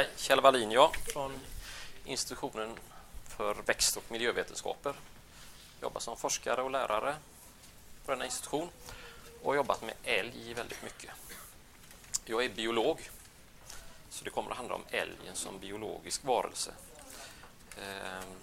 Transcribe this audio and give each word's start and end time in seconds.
Hej, 0.00 0.08
Kjell 0.16 0.40
Wallin 0.40 0.70
ja. 0.70 0.92
från 1.12 1.40
institutionen 2.04 2.76
för 3.28 3.54
växt 3.54 3.96
och 3.96 4.02
miljövetenskaper. 4.08 4.94
Jobbar 5.82 6.00
som 6.00 6.16
forskare 6.16 6.62
och 6.62 6.70
lärare 6.70 7.14
på 8.04 8.10
denna 8.10 8.24
institution 8.24 8.68
och 9.42 9.50
har 9.50 9.54
jobbat 9.54 9.82
med 9.82 9.94
älg 10.04 10.54
väldigt 10.54 10.82
mycket. 10.82 11.10
Jag 12.24 12.44
är 12.44 12.48
biolog, 12.48 13.10
så 14.10 14.24
det 14.24 14.30
kommer 14.30 14.50
att 14.50 14.56
handla 14.56 14.74
om 14.74 14.84
älgen 14.90 15.34
som 15.34 15.58
biologisk 15.58 16.24
varelse. 16.24 16.70
Ehm, 17.82 18.34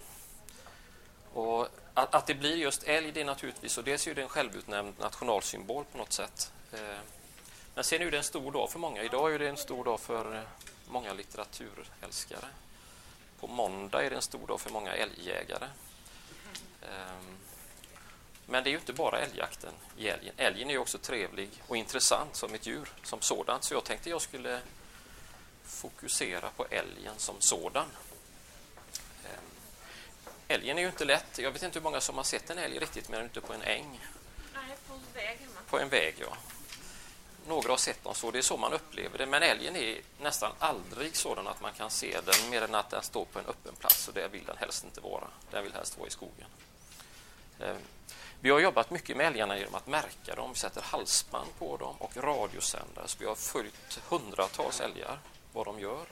och 1.32 1.68
att, 1.94 2.14
att, 2.14 2.26
det 2.26 2.34
blir 2.34 2.56
just 2.56 2.82
älg, 2.82 3.12
det 3.12 3.20
är 3.20 3.24
naturligtvis, 3.24 3.78
och 3.78 3.84
dels 3.84 4.06
är 4.06 4.14
det 4.14 4.22
en 4.22 4.28
självutnämnd 4.28 4.94
nationalsymbol 4.98 5.84
på 5.92 5.98
något 5.98 6.12
sätt. 6.12 6.52
Ehm, 6.72 7.04
men 7.74 7.84
sen 7.84 8.02
är 8.02 8.10
det 8.10 8.16
en 8.16 8.24
stor 8.24 8.52
dag 8.52 8.70
för 8.70 8.78
många. 8.78 9.02
Idag 9.02 9.34
är 9.34 9.38
det 9.38 9.48
en 9.48 9.56
stor 9.56 9.84
dag 9.84 10.00
för 10.00 10.34
eh, 10.34 10.42
många 10.88 11.12
litteraturälskare. 11.12 12.48
På 13.40 13.46
måndag 13.46 14.04
är 14.04 14.10
det 14.10 14.16
en 14.16 14.22
stor 14.22 14.46
dag 14.46 14.60
för 14.60 14.70
många 14.70 14.92
älgjägare. 14.92 15.68
Ehm, 16.82 17.38
men 18.46 18.64
det 18.64 18.70
är 18.70 18.72
ju 18.72 18.78
inte 18.78 18.92
bara 18.92 19.18
älgjakten 19.18 19.72
i 19.96 20.08
älgen. 20.08 20.34
Älgen 20.36 20.70
är 20.70 20.78
också 20.78 20.98
trevlig 20.98 21.50
och 21.66 21.76
intressant 21.76 22.36
som 22.36 22.54
ett 22.54 22.66
djur 22.66 22.88
som 23.02 23.20
sådant. 23.20 23.64
Så 23.64 23.74
jag 23.74 23.84
tänkte 23.84 24.10
jag 24.10 24.22
skulle 24.22 24.60
fokusera 25.64 26.50
på 26.50 26.66
älgen 26.70 27.14
som 27.16 27.36
sådan. 27.38 27.86
Ehm, 29.24 29.40
älgen 30.48 30.78
är 30.78 30.82
ju 30.82 30.88
inte 30.88 31.04
lätt. 31.04 31.38
Jag 31.38 31.50
vet 31.50 31.62
inte 31.62 31.78
hur 31.78 31.84
många 31.84 32.00
som 32.00 32.16
har 32.16 32.24
sett 32.24 32.50
en 32.50 32.58
älg 32.58 32.78
riktigt, 32.78 33.08
men 33.08 33.24
inte 33.24 33.40
på 33.40 33.52
en 33.52 33.62
äng. 33.62 34.00
Nej, 34.54 34.76
på 34.88 34.94
en 34.94 35.14
väg. 35.14 35.38
På 35.70 35.78
en 35.78 35.88
väg, 35.88 36.14
ja. 36.18 36.36
Några 37.48 37.72
har 37.72 37.76
sett 37.76 38.04
dem 38.04 38.14
så, 38.14 38.30
det 38.30 38.38
är 38.38 38.42
så 38.42 38.56
man 38.56 38.72
upplever 38.72 39.18
det. 39.18 39.26
Men 39.26 39.42
älgen 39.42 39.76
är 39.76 40.00
nästan 40.20 40.52
aldrig 40.58 41.16
sådan 41.16 41.46
att 41.46 41.60
man 41.60 41.72
kan 41.72 41.90
se 41.90 42.20
den 42.24 42.50
mer 42.50 42.62
än 42.62 42.74
att 42.74 42.90
den 42.90 43.02
står 43.02 43.24
på 43.24 43.38
en 43.38 43.46
öppen 43.46 43.74
plats 43.74 44.08
och 44.08 44.14
där 44.14 44.28
vill 44.28 44.44
den 44.44 44.56
helst 44.56 44.84
inte 44.84 45.00
vara. 45.00 45.24
Den 45.50 45.62
vill 45.62 45.72
helst 45.72 45.98
vara 45.98 46.08
i 46.08 46.10
skogen. 46.10 46.46
Eh, 47.60 47.76
vi 48.40 48.50
har 48.50 48.58
jobbat 48.58 48.90
mycket 48.90 49.16
med 49.16 49.26
älgarna 49.26 49.58
genom 49.58 49.74
att 49.74 49.86
märka 49.86 50.34
dem. 50.34 50.50
Vi 50.52 50.58
sätter 50.58 50.82
halsband 50.82 51.48
på 51.58 51.76
dem 51.76 51.96
och 51.98 52.16
radiosändare. 52.16 53.08
Så 53.08 53.18
vi 53.18 53.26
har 53.26 53.34
följt 53.34 54.00
hundratals 54.08 54.80
älgar, 54.80 55.18
vad 55.52 55.66
de 55.66 55.80
gör. 55.80 56.06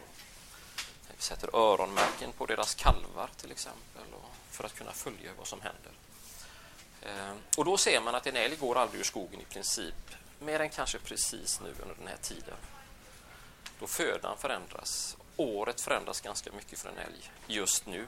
Vi 1.16 1.22
sätter 1.22 1.56
öronmärken 1.56 2.32
på 2.32 2.46
deras 2.46 2.74
kalvar 2.74 3.30
till 3.36 3.50
exempel 3.50 4.02
för 4.50 4.64
att 4.64 4.74
kunna 4.74 4.92
följa 4.92 5.30
vad 5.38 5.46
som 5.46 5.60
händer. 5.60 5.92
Eh, 7.02 7.36
och 7.56 7.64
då 7.64 7.76
ser 7.76 8.00
man 8.00 8.14
att 8.14 8.26
en 8.26 8.36
älg 8.36 8.56
går 8.56 8.78
aldrig 8.78 9.00
ur 9.00 9.04
skogen 9.04 9.40
i 9.40 9.44
princip 9.44 9.94
mer 10.38 10.60
än 10.60 10.70
kanske 10.70 10.98
precis 10.98 11.60
nu 11.60 11.74
under 11.82 11.94
den 11.94 12.06
här 12.06 12.16
tiden. 12.16 12.56
Då 13.80 13.86
födan 13.86 14.38
förändras. 14.38 15.16
Året 15.36 15.80
förändras 15.80 16.20
ganska 16.20 16.52
mycket 16.52 16.78
för 16.78 16.88
en 16.88 16.98
älg 16.98 17.30
just 17.46 17.86
nu. 17.86 18.06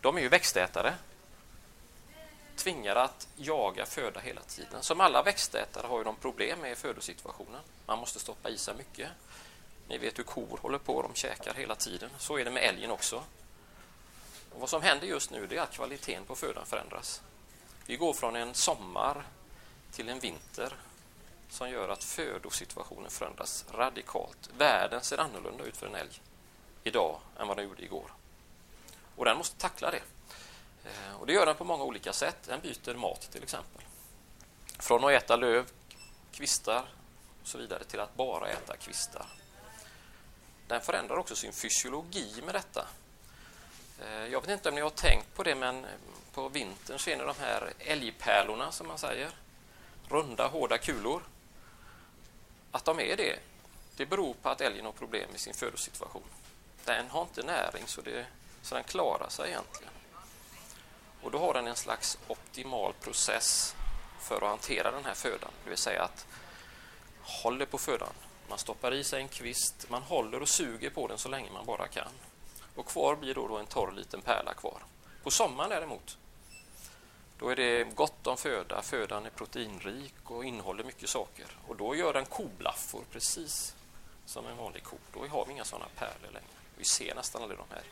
De 0.00 0.16
är 0.16 0.20
ju 0.20 0.28
växtätare. 0.28 0.94
Tvingade 2.56 3.02
att 3.02 3.28
jaga 3.36 3.86
föda 3.86 4.20
hela 4.20 4.40
tiden. 4.40 4.82
Som 4.82 5.00
alla 5.00 5.22
växtätare 5.22 5.86
har 5.86 5.98
ju 5.98 6.04
de 6.04 6.16
problem 6.16 6.60
med 6.60 6.78
födosituationen. 6.78 7.60
Man 7.86 7.98
måste 7.98 8.18
stoppa 8.18 8.48
i 8.48 8.58
sig 8.58 8.74
mycket. 8.74 9.08
Ni 9.88 9.98
vet 9.98 10.18
hur 10.18 10.24
kor 10.24 10.58
håller 10.62 10.78
på, 10.78 11.02
de 11.02 11.14
käkar 11.14 11.54
hela 11.54 11.74
tiden. 11.74 12.10
Så 12.18 12.38
är 12.38 12.44
det 12.44 12.50
med 12.50 12.62
älgen 12.62 12.90
också. 12.90 13.24
Och 14.52 14.60
vad 14.60 14.68
som 14.68 14.82
händer 14.82 15.06
just 15.06 15.30
nu 15.30 15.48
är 15.50 15.60
att 15.60 15.72
kvaliteten 15.72 16.24
på 16.24 16.36
födan 16.36 16.66
förändras. 16.66 17.22
Vi 17.86 17.96
går 17.96 18.12
från 18.12 18.36
en 18.36 18.54
sommar 18.54 19.24
till 19.92 20.08
en 20.08 20.20
vinter 20.20 20.74
som 21.48 21.70
gör 21.70 21.88
att 21.88 22.04
födosituationen 22.04 23.10
förändras 23.10 23.64
radikalt. 23.72 24.50
Världen 24.58 25.00
ser 25.00 25.18
annorlunda 25.18 25.64
ut 25.64 25.76
för 25.76 25.86
en 25.86 25.94
älg 25.94 26.20
idag 26.84 27.20
än 27.38 27.48
vad 27.48 27.56
den 27.56 27.68
gjorde 27.68 27.82
igår. 27.82 28.12
Och 29.16 29.24
den 29.24 29.36
måste 29.36 29.56
tackla 29.56 29.90
det. 29.90 30.02
Eh, 30.84 31.20
och 31.20 31.26
Det 31.26 31.32
gör 31.32 31.46
den 31.46 31.54
på 31.54 31.64
många 31.64 31.84
olika 31.84 32.12
sätt. 32.12 32.36
Den 32.46 32.60
byter 32.60 32.94
mat 32.94 33.20
till 33.32 33.42
exempel. 33.42 33.82
Från 34.78 35.04
att 35.04 35.10
äta 35.10 35.36
löv, 35.36 35.70
kvistar 36.32 36.84
och 37.42 37.48
så 37.48 37.58
vidare 37.58 37.84
till 37.84 38.00
att 38.00 38.14
bara 38.14 38.48
äta 38.48 38.76
kvistar. 38.76 39.26
Den 40.66 40.80
förändrar 40.80 41.16
också 41.16 41.36
sin 41.36 41.52
fysiologi 41.52 42.42
med 42.44 42.54
detta. 42.54 42.86
Eh, 44.02 44.26
jag 44.26 44.40
vet 44.40 44.50
inte 44.50 44.68
om 44.68 44.74
ni 44.74 44.80
har 44.80 44.90
tänkt 44.90 45.34
på 45.34 45.42
det, 45.42 45.54
men 45.54 45.84
eh, 45.84 45.90
på 46.32 46.48
vintern 46.48 46.98
ser 46.98 47.16
ni 47.16 47.24
de 47.24 47.34
här 47.40 47.72
älgpärlorna 47.78 48.72
som 48.72 48.88
man 48.88 48.98
säger. 48.98 49.30
Runda, 50.08 50.46
hårda 50.48 50.78
kulor. 50.78 51.22
Att 52.72 52.84
de 52.84 53.00
är 53.00 53.16
det, 53.16 53.38
det 53.96 54.06
beror 54.06 54.34
på 54.34 54.48
att 54.48 54.60
älgen 54.60 54.84
har 54.84 54.92
problem 54.92 55.30
med 55.30 55.40
sin 55.40 55.54
födosituation. 55.54 56.22
Den 56.84 57.10
har 57.10 57.22
inte 57.22 57.42
näring 57.42 57.82
så, 57.86 58.00
det, 58.00 58.26
så 58.62 58.74
den 58.74 58.84
klarar 58.84 59.28
sig 59.28 59.48
egentligen. 59.48 59.92
Och 61.22 61.30
då 61.30 61.38
har 61.38 61.54
den 61.54 61.66
en 61.66 61.76
slags 61.76 62.18
optimal 62.28 62.92
process 63.00 63.76
för 64.20 64.36
att 64.36 64.48
hantera 64.48 64.90
den 64.90 65.04
här 65.04 65.14
födan. 65.14 65.50
Det 65.64 65.70
vill 65.70 65.78
säga 65.78 66.02
att 66.02 66.26
håller 67.22 67.66
på 67.66 67.78
födan. 67.78 68.12
Man 68.48 68.58
stoppar 68.58 68.94
i 68.94 69.04
sig 69.04 69.22
en 69.22 69.28
kvist, 69.28 69.86
man 69.88 70.02
håller 70.02 70.42
och 70.42 70.48
suger 70.48 70.90
på 70.90 71.06
den 71.06 71.18
så 71.18 71.28
länge 71.28 71.50
man 71.52 71.66
bara 71.66 71.88
kan. 71.88 72.12
Och 72.74 72.86
kvar 72.86 73.16
blir 73.16 73.34
då, 73.34 73.48
då 73.48 73.58
en 73.58 73.66
torr 73.66 73.92
liten 73.92 74.20
pärla 74.20 74.54
kvar. 74.54 74.82
På 75.22 75.30
sommaren 75.30 75.70
däremot 75.70 76.18
då 77.38 77.48
är 77.48 77.56
det 77.56 77.84
gott 77.84 78.26
om 78.26 78.36
föda, 78.36 78.82
födan 78.82 79.26
är 79.26 79.30
proteinrik 79.30 80.14
och 80.24 80.44
innehåller 80.44 80.84
mycket 80.84 81.08
saker. 81.08 81.46
Och 81.68 81.76
då 81.76 81.94
gör 81.94 82.12
den 82.12 82.24
koblaffor 82.24 83.04
precis 83.12 83.76
som 84.26 84.46
en 84.46 84.56
vanlig 84.56 84.84
ko. 84.84 84.96
Då 85.12 85.26
har 85.26 85.46
vi 85.46 85.52
inga 85.52 85.64
sådana 85.64 85.86
pärlor 85.96 86.32
längre. 86.32 86.48
Vi 86.76 86.84
ser 86.84 87.14
nästan 87.14 87.42
aldrig 87.42 87.58
de 87.58 87.74
här 87.74 87.82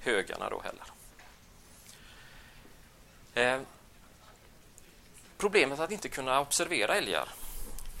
högarna 0.00 0.50
då 0.50 0.60
heller. 0.60 0.86
Eh, 3.34 3.60
problemet 5.38 5.80
att 5.80 5.90
inte 5.90 6.08
kunna 6.08 6.40
observera 6.40 6.94
älgar 6.94 7.28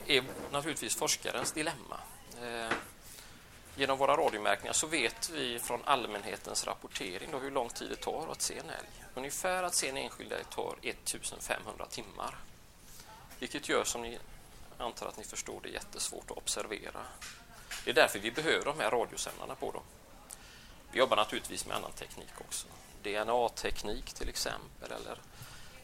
är 0.06 0.24
naturligtvis 0.52 0.96
forskarens 0.96 1.52
dilemma. 1.52 2.00
Eh, 2.42 2.76
genom 3.76 3.98
våra 3.98 4.16
radiomärkningar 4.16 4.72
så 4.72 4.86
vet 4.86 5.30
vi 5.30 5.58
från 5.58 5.80
allmänhetens 5.84 6.66
rapportering 6.66 7.30
då 7.32 7.38
hur 7.38 7.50
lång 7.50 7.68
tid 7.68 7.90
det 7.90 7.96
tar 7.96 8.28
att 8.32 8.42
se 8.42 8.58
en 8.58 8.70
älg. 8.70 9.04
Ungefär 9.14 9.62
att 9.62 9.74
se 9.74 9.88
en 9.88 9.96
enskild 9.96 10.32
älg 10.32 10.44
tar 10.44 10.76
1500 10.82 11.86
timmar. 11.86 12.36
Vilket 13.38 13.68
gör, 13.68 13.84
som 13.84 14.02
ni 14.02 14.18
antar 14.78 15.06
att 15.06 15.16
ni 15.16 15.24
förstår, 15.24 15.60
det 15.62 15.68
är 15.68 15.72
jättesvårt 15.72 16.30
att 16.30 16.36
observera. 16.36 17.00
Det 17.84 17.90
är 17.90 17.94
därför 17.94 18.18
vi 18.18 18.30
behöver 18.30 18.64
de 18.64 18.80
här 18.80 18.90
radiosändarna 18.90 19.54
på 19.54 19.70
dem. 19.70 19.82
Vi 20.92 20.98
jobbar 20.98 21.16
naturligtvis 21.16 21.66
med 21.66 21.76
annan 21.76 21.92
teknik 21.92 22.40
också. 22.40 22.66
DNA-teknik 23.02 24.12
till 24.12 24.28
exempel, 24.28 24.92
eller 24.92 25.18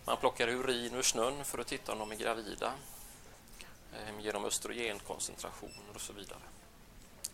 man 0.04 0.16
plockar 0.16 0.48
urin 0.48 0.94
ur 0.94 1.02
snön 1.02 1.44
för 1.44 1.58
att 1.58 1.66
titta 1.66 1.92
om 1.92 1.98
de 1.98 2.12
är 2.12 2.16
gravida 2.16 2.72
eh, 3.94 4.20
genom 4.20 4.44
östrogenkoncentrationer 4.44 5.94
och 5.94 6.00
så 6.00 6.12
vidare. 6.12 6.40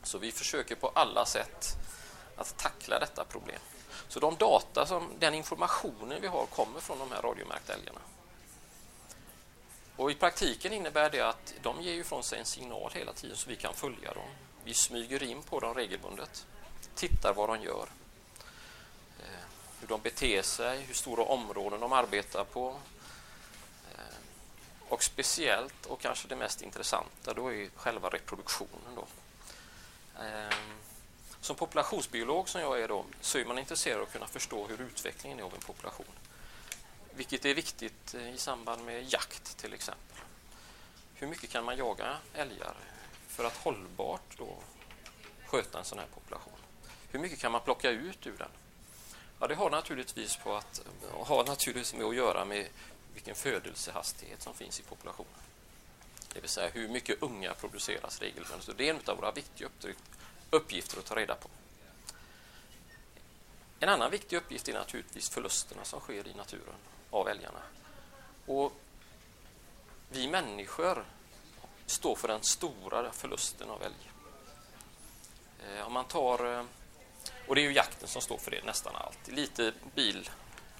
Så 0.06 0.18
vi 0.18 0.32
försöker 0.32 0.74
på 0.74 0.88
alla 0.94 1.26
sätt 1.26 1.76
att 2.36 2.56
tackla 2.56 2.98
detta 2.98 3.24
problem. 3.24 3.60
Så 4.08 4.20
de 4.20 4.36
data, 4.36 4.86
som, 4.86 5.10
den 5.18 5.34
informationen 5.34 6.20
vi 6.20 6.26
har 6.26 6.46
kommer 6.46 6.80
från 6.80 6.98
de 6.98 7.12
här 7.12 7.22
radiomärkta 7.22 7.74
älgarna. 7.74 8.00
Och 9.96 10.10
I 10.10 10.14
praktiken 10.14 10.72
innebär 10.72 11.10
det 11.10 11.20
att 11.20 11.54
de 11.62 11.80
ger 11.80 11.94
ifrån 11.94 12.22
sig 12.22 12.38
en 12.38 12.44
signal 12.44 12.90
hela 12.94 13.12
tiden 13.12 13.36
så 13.36 13.48
vi 13.48 13.56
kan 13.56 13.74
följa 13.74 14.14
dem. 14.14 14.28
Vi 14.64 14.74
smyger 14.74 15.22
in 15.22 15.42
på 15.42 15.60
dem 15.60 15.74
regelbundet, 15.74 16.46
tittar 16.94 17.34
vad 17.34 17.48
de 17.48 17.62
gör, 17.62 17.88
eh, 19.18 19.44
hur 19.80 19.88
de 19.88 20.00
beter 20.00 20.42
sig, 20.42 20.80
hur 20.80 20.94
stora 20.94 21.22
områden 21.22 21.80
de 21.80 21.92
arbetar 21.92 22.44
på. 22.44 22.76
Eh, 23.92 24.16
och 24.88 25.04
speciellt, 25.04 25.86
och 25.86 26.00
kanske 26.00 26.28
det 26.28 26.36
mest 26.36 26.62
intressanta, 26.62 27.34
då 27.34 27.52
är 27.52 27.68
själva 27.76 28.08
reproduktionen. 28.08 28.94
Då. 28.96 29.06
Ehm, 30.20 30.78
som 31.40 31.56
populationsbiolog 31.56 32.48
som 32.48 32.60
jag 32.60 32.80
är 32.80 32.88
då, 32.88 33.04
så 33.20 33.38
är 33.38 33.44
man 33.44 33.58
intresserad 33.58 33.96
av 33.96 34.02
att 34.02 34.12
kunna 34.12 34.26
förstå 34.26 34.66
hur 34.66 34.80
utvecklingen 34.80 35.38
är 35.38 35.42
av 35.42 35.54
en 35.54 35.60
population. 35.60 36.06
Vilket 37.14 37.44
är 37.44 37.54
viktigt 37.54 38.14
eh, 38.14 38.34
i 38.34 38.38
samband 38.38 38.84
med 38.84 39.12
jakt 39.12 39.58
till 39.58 39.74
exempel. 39.74 40.18
Hur 41.14 41.26
mycket 41.26 41.50
kan 41.50 41.64
man 41.64 41.76
jaga 41.76 42.16
älgar 42.34 42.74
för 43.28 43.44
att 43.44 43.56
hållbart 43.56 44.38
då 44.38 44.58
sköta 45.46 45.78
en 45.78 45.84
sån 45.84 45.98
här 45.98 46.06
population? 46.14 46.52
Hur 47.10 47.18
mycket 47.18 47.38
kan 47.38 47.52
man 47.52 47.60
plocka 47.60 47.90
ut 47.90 48.26
ur 48.26 48.36
den? 48.38 48.50
Ja, 49.40 49.46
det 49.46 49.54
har 49.54 49.70
naturligtvis, 49.70 50.36
på 50.36 50.54
att, 50.54 50.78
eh, 50.78 51.26
har 51.26 51.44
naturligtvis 51.44 51.94
med 51.94 52.06
att 52.06 52.16
göra 52.16 52.44
med 52.44 52.68
vilken 53.14 53.34
födelsehastighet 53.34 54.42
som 54.42 54.54
finns 54.54 54.80
i 54.80 54.82
populationen. 54.82 55.32
Det 56.36 56.40
vill 56.40 56.50
säga 56.50 56.70
hur 56.70 56.88
mycket 56.88 57.22
unga 57.22 57.54
produceras 57.54 58.20
regelbundet. 58.20 58.78
Det 58.78 58.88
är 58.88 58.94
en 58.94 59.00
av 59.06 59.16
våra 59.16 59.32
viktiga 59.32 59.68
uppgifter 60.50 60.98
att 60.98 61.04
ta 61.04 61.16
reda 61.16 61.34
på. 61.34 61.48
En 63.80 63.88
annan 63.88 64.10
viktig 64.10 64.36
uppgift 64.36 64.68
är 64.68 64.72
naturligtvis 64.72 65.30
förlusterna 65.30 65.84
som 65.84 66.00
sker 66.00 66.28
i 66.28 66.34
naturen 66.34 66.74
av 67.10 67.28
älgarna. 67.28 67.62
Och 68.46 68.72
vi 70.10 70.28
människor 70.28 71.04
står 71.86 72.16
för 72.16 72.28
den 72.28 72.42
stora 72.42 73.12
förlusten 73.12 73.70
av 73.70 73.82
älg. 73.82 74.10
Eh, 75.66 75.86
om 75.86 75.92
man 75.92 76.04
tar... 76.04 76.58
Eh, 76.58 76.64
och 77.46 77.54
det 77.54 77.60
är 77.60 77.66
ju 77.68 77.72
jakten 77.72 78.08
som 78.08 78.22
står 78.22 78.38
för 78.38 78.50
det 78.50 78.64
nästan 78.64 78.96
allt. 78.96 79.28
Lite 79.28 79.72
bil 79.94 80.30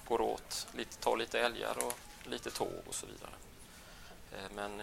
går 0.07 0.21
åt, 0.21 0.67
lite, 0.73 0.97
tar 0.97 1.17
lite 1.17 1.39
älgar 1.39 1.85
och 1.85 1.93
lite 2.23 2.51
tåg 2.51 2.83
och 2.87 2.95
så 2.95 3.05
vidare. 3.05 3.33
Eh, 4.31 4.51
men 4.55 4.81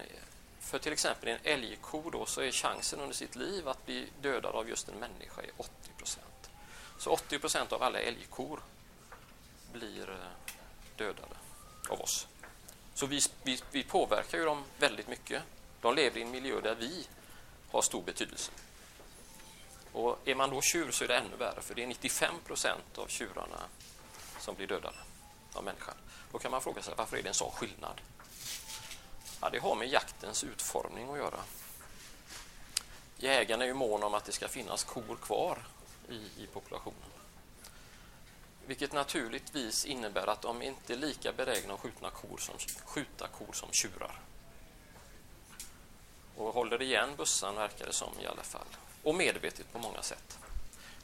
för 0.65 0.79
till 0.79 0.93
exempel 0.93 1.29
en 1.29 1.39
älgko 1.43 2.09
då, 2.09 2.25
så 2.25 2.41
är 2.41 2.51
chansen 2.51 2.99
under 2.99 3.15
sitt 3.15 3.35
liv 3.35 3.67
att 3.67 3.85
bli 3.85 4.07
dödad 4.21 4.55
av 4.55 4.69
just 4.69 4.89
en 4.89 4.99
människa 4.99 5.41
är 5.41 5.51
80 5.57 5.71
procent. 5.97 6.49
Så 6.97 7.11
80 7.11 7.39
procent 7.39 7.71
av 7.71 7.83
alla 7.83 7.99
älgkor 7.99 8.59
blir 9.73 10.09
eh, 10.09 10.53
dödade 10.97 11.35
av 11.89 12.01
oss. 12.01 12.27
Så 12.93 13.05
vi, 13.05 13.19
vi, 13.43 13.59
vi 13.71 13.83
påverkar 13.83 14.37
ju 14.37 14.45
dem 14.45 14.63
väldigt 14.77 15.07
mycket. 15.07 15.43
De 15.81 15.95
lever 15.95 16.17
i 16.19 16.21
en 16.21 16.31
miljö 16.31 16.61
där 16.61 16.75
vi 16.75 17.07
har 17.71 17.81
stor 17.81 18.01
betydelse. 18.01 18.51
Och 19.91 20.19
Är 20.25 20.35
man 20.35 20.49
då 20.49 20.61
tjur 20.61 20.91
så 20.91 21.03
är 21.03 21.07
det 21.07 21.17
ännu 21.17 21.35
värre, 21.35 21.61
för 21.61 21.75
det 21.75 21.83
är 21.83 21.87
95 21.87 22.33
procent 22.45 22.97
av 22.97 23.07
tjurarna 23.07 23.61
som 24.39 24.55
blir 24.55 24.67
dödade 24.67 24.97
av 25.53 25.63
människan. 25.63 25.95
Då 26.31 26.37
kan 26.37 26.51
man 26.51 26.61
fråga 26.61 26.81
sig 26.81 26.93
varför 26.97 27.17
är 27.17 27.23
det 27.23 27.29
en 27.29 27.33
sån 27.33 27.51
skillnad? 27.51 28.01
Ja, 29.41 29.49
det 29.49 29.59
har 29.59 29.75
med 29.75 29.87
jaktens 29.87 30.43
utformning 30.43 31.09
att 31.11 31.17
göra. 31.17 31.39
Jägarna 33.17 33.63
är 33.63 33.67
ju 33.67 33.73
måna 33.73 34.05
om 34.05 34.13
att 34.13 34.25
det 34.25 34.31
ska 34.31 34.47
finnas 34.47 34.83
kor 34.83 35.17
kvar 35.21 35.57
i, 36.09 36.43
i 36.43 36.47
populationen. 36.53 37.09
Vilket 38.65 38.93
naturligtvis 38.93 39.85
innebär 39.85 40.27
att 40.27 40.41
de 40.41 40.61
inte 40.61 40.93
är 40.93 40.97
lika 40.97 41.33
benägna 41.33 41.73
att 41.73 41.79
skjuta 41.79 42.09
kor 42.09 42.37
som, 42.37 42.55
skjuta 42.85 43.27
kor 43.27 43.53
som 43.53 43.69
tjurar. 43.71 44.21
Och 46.37 46.53
håller 46.53 46.81
igen 46.81 47.09
bussan 47.17 47.55
verkar 47.55 47.85
det 47.85 47.93
som 47.93 48.19
i 48.19 48.25
alla 48.25 48.43
fall. 48.43 48.67
Och 49.03 49.15
medvetet 49.15 49.71
på 49.71 49.79
många 49.79 50.01
sätt. 50.01 50.39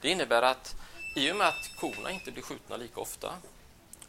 Det 0.02 0.10
innebär 0.10 0.42
att 0.42 0.76
i 1.16 1.32
och 1.32 1.36
med 1.36 1.48
att 1.48 1.80
korna 1.80 2.12
inte 2.12 2.32
blir 2.32 2.44
skjutna 2.44 2.78
lika 2.78 3.02
ofta 3.02 3.36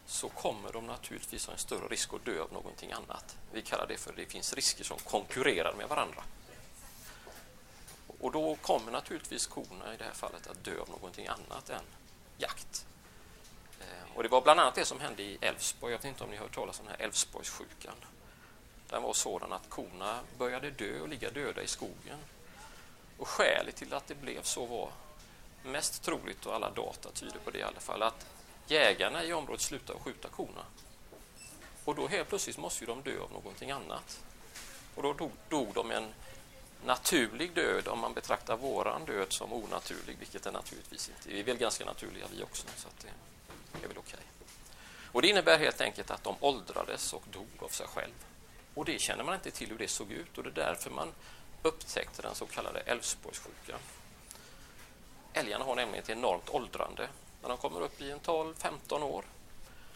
så 0.07 0.29
kommer 0.29 0.73
de 0.73 0.87
naturligtvis 0.87 1.47
ha 1.47 1.53
en 1.53 1.59
större 1.59 1.89
risk 1.89 2.15
att 2.15 2.25
dö 2.25 2.43
av 2.43 2.53
någonting 2.53 2.93
annat. 2.93 3.37
Vi 3.53 3.63
kallar 3.63 3.87
det 3.87 3.97
för 3.97 4.11
att 4.11 4.17
det 4.17 4.27
finns 4.27 4.53
risker 4.53 4.85
som 4.85 4.99
konkurrerar 4.99 5.75
med 5.75 5.89
varandra. 5.89 6.23
Och 8.21 8.33
då 8.33 8.57
kommer 8.57 8.93
naturligtvis 8.93 9.47
korna 9.47 9.95
i 9.95 9.97
det 9.97 10.05
här 10.05 10.13
fallet 10.13 10.47
att 10.47 10.65
dö 10.65 10.81
av 10.81 10.91
någonting 10.91 11.27
annat 11.27 11.71
än 11.71 11.85
jakt. 12.39 12.87
Eh, 13.81 14.17
och 14.17 14.23
Det 14.23 14.29
var 14.29 14.41
bland 14.41 14.61
annat 14.61 14.75
det 14.75 14.85
som 14.85 15.01
hände 15.01 15.23
i 15.23 15.39
Älvsborg. 15.41 15.93
Jag 15.93 15.99
vet 15.99 16.07
inte 16.07 16.25
om 16.25 16.31
ni 16.31 16.37
har 16.37 16.45
hört 16.45 16.55
talas 16.55 16.81
om 16.81 16.87
den 16.87 16.95
här 16.99 17.05
Älvsborgssjukan. 17.05 17.95
Den 18.89 19.03
var 19.03 19.13
sådan 19.13 19.53
att 19.53 19.69
korna 19.69 20.21
började 20.39 20.71
dö 20.71 21.01
och 21.01 21.09
ligga 21.09 21.31
döda 21.31 21.63
i 21.63 21.67
skogen. 21.67 22.19
Och 23.19 23.29
Skälet 23.29 23.77
till 23.77 23.95
att 23.95 24.07
det 24.07 24.15
blev 24.15 24.43
så 24.43 24.67
var 24.67 24.91
mest 25.63 26.03
troligt, 26.03 26.47
och 26.47 26.55
alla 26.55 26.71
data 26.71 27.11
tyder 27.11 27.39
på 27.39 27.51
det 27.51 27.59
i 27.59 27.63
alla 27.63 27.81
fall, 27.81 28.03
att 28.03 28.27
jägarna 28.67 29.25
i 29.25 29.33
området 29.33 29.61
slutar 29.61 29.95
skjuta 29.95 30.29
korna. 30.29 30.65
Och 31.85 31.95
då 31.95 32.09
helt 32.09 32.29
plötsligt 32.29 32.59
måste 32.59 32.85
de 32.85 33.03
dö 33.03 33.21
av 33.21 33.33
någonting 33.33 33.71
annat. 33.71 34.21
Och 34.95 35.03
då 35.03 35.13
dog, 35.13 35.31
dog 35.49 35.75
de 35.75 35.91
en 35.91 36.15
naturlig 36.85 37.53
död 37.55 37.89
om 37.89 37.99
man 37.99 38.15
betraktar 38.15 38.57
våran 38.57 39.05
död 39.05 39.33
som 39.33 39.53
onaturlig, 39.53 40.17
vilket 40.19 40.43
den 40.43 40.53
naturligtvis 40.53 41.09
inte 41.09 41.31
är. 41.31 41.33
Vi 41.33 41.41
är 41.41 41.45
väl 41.45 41.57
ganska 41.57 41.85
naturliga 41.85 42.27
vi 42.37 42.43
också, 42.43 42.67
så 42.77 42.89
att 42.89 43.01
det 43.01 43.85
är 43.85 43.89
väl 43.89 43.99
okej. 43.99 44.15
Okay. 44.15 44.27
Och 45.13 45.23
Det 45.23 45.29
innebär 45.29 45.59
helt 45.59 45.81
enkelt 45.81 46.11
att 46.11 46.25
de 46.25 46.37
åldrades 46.41 47.13
och 47.13 47.23
dog 47.33 47.49
av 47.59 47.69
sig 47.69 47.87
själv. 47.87 48.15
Och 48.75 48.85
det 48.85 49.01
känner 49.01 49.25
man 49.25 49.35
inte 49.35 49.51
till 49.51 49.69
hur 49.69 49.79
det 49.79 49.89
såg 49.89 50.13
ut 50.13 50.39
och 50.39 50.45
det 50.45 50.51
är 50.51 50.55
därför 50.55 50.91
man 50.91 51.13
upptäckte 51.63 52.23
den 52.23 52.35
så 52.35 52.47
kallade 52.47 52.81
Älvsborgssjukan. 52.81 53.79
Älgarna 55.33 55.65
har 55.65 55.77
nämligen 55.77 56.03
ett 56.03 56.11
enormt 56.11 56.49
åldrande. 56.49 57.09
När 57.43 57.49
de 57.49 57.59
kommer 57.59 57.81
upp 57.81 58.01
i 58.01 58.11
en 58.11 58.21
12-15 58.21 59.03
år 59.03 59.25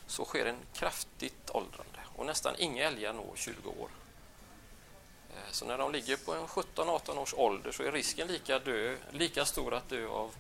så 0.07 0.25
sker 0.25 0.47
en 0.47 0.59
kraftigt 0.73 1.51
åldrande 1.51 2.01
och 2.17 2.27
nästan 2.27 2.55
inga 2.59 2.85
älgar 2.85 3.13
når 3.13 3.33
20 3.35 3.69
år. 3.69 3.91
Eh, 5.31 5.51
så 5.51 5.65
när 5.65 5.79
de 5.79 5.93
ligger 5.93 6.17
på 6.17 6.35
en 6.35 6.47
17-18 6.47 7.19
års 7.19 7.35
ålder 7.35 7.73
så 7.73 7.83
är 7.83 7.93
risken 7.93 8.29
lika, 8.29 8.59
dö, 8.59 8.97
lika 9.11 9.45
stor 9.45 9.75
att 9.75 9.89
dö 9.89 10.09
av 10.09 10.35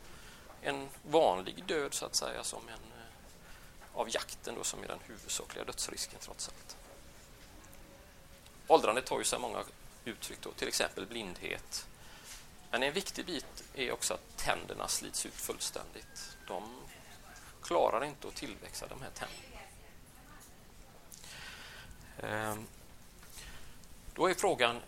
en 0.62 0.88
vanlig 1.02 1.64
död 1.64 1.94
så 1.94 2.06
att 2.06 2.14
säga 2.14 2.44
som 2.44 2.68
en 2.68 2.74
eh, 2.74 4.00
av 4.00 4.14
jakten 4.14 4.54
då, 4.54 4.64
som 4.64 4.82
är 4.82 4.88
den 4.88 4.98
huvudsakliga 5.06 5.64
dödsrisken 5.64 6.18
trots 6.20 6.48
allt. 6.48 6.76
Åldrandet 8.66 9.06
tar 9.06 9.18
ju 9.18 9.24
sig 9.24 9.38
många 9.38 9.64
uttryck, 10.04 10.38
då, 10.42 10.50
till 10.50 10.68
exempel 10.68 11.06
blindhet. 11.06 11.86
Men 12.70 12.82
en 12.82 12.92
viktig 12.92 13.26
bit 13.26 13.64
är 13.74 13.92
också 13.92 14.14
att 14.14 14.36
tänderna 14.36 14.88
slits 14.88 15.26
ut 15.26 15.34
fullständigt. 15.34 16.36
De 16.46 16.62
klarar 17.66 18.04
inte 18.04 18.28
att 18.28 18.34
tillväxa, 18.34 18.86
de 18.86 19.02
här 19.02 19.10
tänderna. 19.10 19.60
Ehm, 22.22 22.66
då 24.14 24.30
är 24.30 24.34
frågan, 24.34 24.80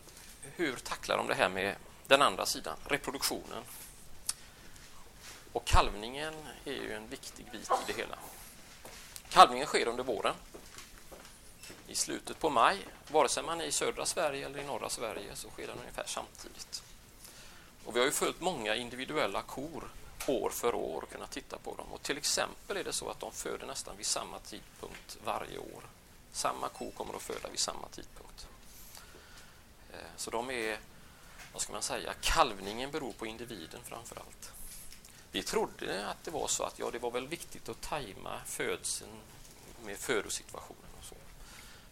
hur 0.43 0.77
tacklar 0.77 1.17
de 1.17 1.27
det 1.27 1.35
här 1.35 1.49
med 1.49 1.77
den 2.07 2.23
andra 2.23 2.47
sidan, 2.47 2.77
reproduktionen? 2.85 3.63
Och 5.53 5.65
kalvningen 5.65 6.35
är 6.65 6.73
ju 6.73 6.93
en 6.93 7.09
viktig 7.09 7.47
bit 7.53 7.71
i 7.71 7.93
det 7.93 7.93
hela. 7.93 8.19
Kalvningen 9.29 9.67
sker 9.67 9.89
under 9.89 10.05
våren 10.05 10.35
i 11.87 11.95
slutet 11.95 12.39
på 12.39 12.51
maj. 12.51 12.79
Vare 13.11 13.29
sig 13.29 13.43
man 13.43 13.61
är 13.61 13.65
i 13.65 13.73
södra 13.73 14.07
Sverige 14.07 14.47
eller 14.47 14.59
i 14.59 14.65
norra 14.65 14.89
Sverige 14.89 15.37
så 15.37 15.51
sker 15.51 15.67
den 15.67 15.79
ungefär 15.79 16.05
samtidigt. 16.07 16.83
Och 17.85 17.97
vi 17.97 17.99
har 17.99 18.07
ju 18.07 18.13
följt 18.13 18.41
många 18.41 18.75
individuella 18.75 19.43
kor 19.43 19.91
år 20.29 20.51
för 20.51 20.75
år 20.75 21.03
och 21.03 21.11
kunna 21.11 21.27
titta 21.27 21.59
på 21.59 21.75
dem. 21.75 21.87
Och 21.93 22.03
till 22.03 22.19
exempel 22.19 22.77
är 22.77 22.85
det 22.85 22.93
så 22.93 23.11
att 23.11 23.21
de 23.21 23.33
föder 23.33 23.67
nästan 23.67 23.97
vid 23.97 24.07
samma 24.07 24.39
tidpunkt 24.39 25.19
varje 25.25 25.59
år. 25.59 25.83
Samma 26.33 26.69
ko 26.69 26.91
kommer 26.91 27.15
att 27.15 27.23
föda 27.23 27.49
vid 27.49 27.59
samma 27.59 27.89
tidpunkt. 27.89 28.47
Eh, 29.93 29.99
så 30.17 30.31
de 30.31 30.51
är, 30.51 30.79
vad 31.53 31.63
ska 31.63 31.73
man 31.73 31.83
säga, 31.83 32.15
kalvningen 32.21 32.91
beror 32.91 33.13
på 33.13 33.27
individen 33.27 33.81
framför 33.85 34.17
allt. 34.17 34.53
Vi 35.33 35.43
trodde 35.43 36.07
att 36.07 36.25
det 36.25 36.31
var 36.31 36.49
så 36.49 36.65
att 36.65 36.79
ja, 36.79 36.91
det 36.91 36.99
var 36.99 37.11
väl 37.11 37.29
viktigt 37.29 37.69
att 37.69 37.81
tajma 37.81 38.41
födseln 38.47 39.21
med 39.85 39.99
födosituationen. 39.99 40.91
och 40.99 41.05
så. 41.05 41.15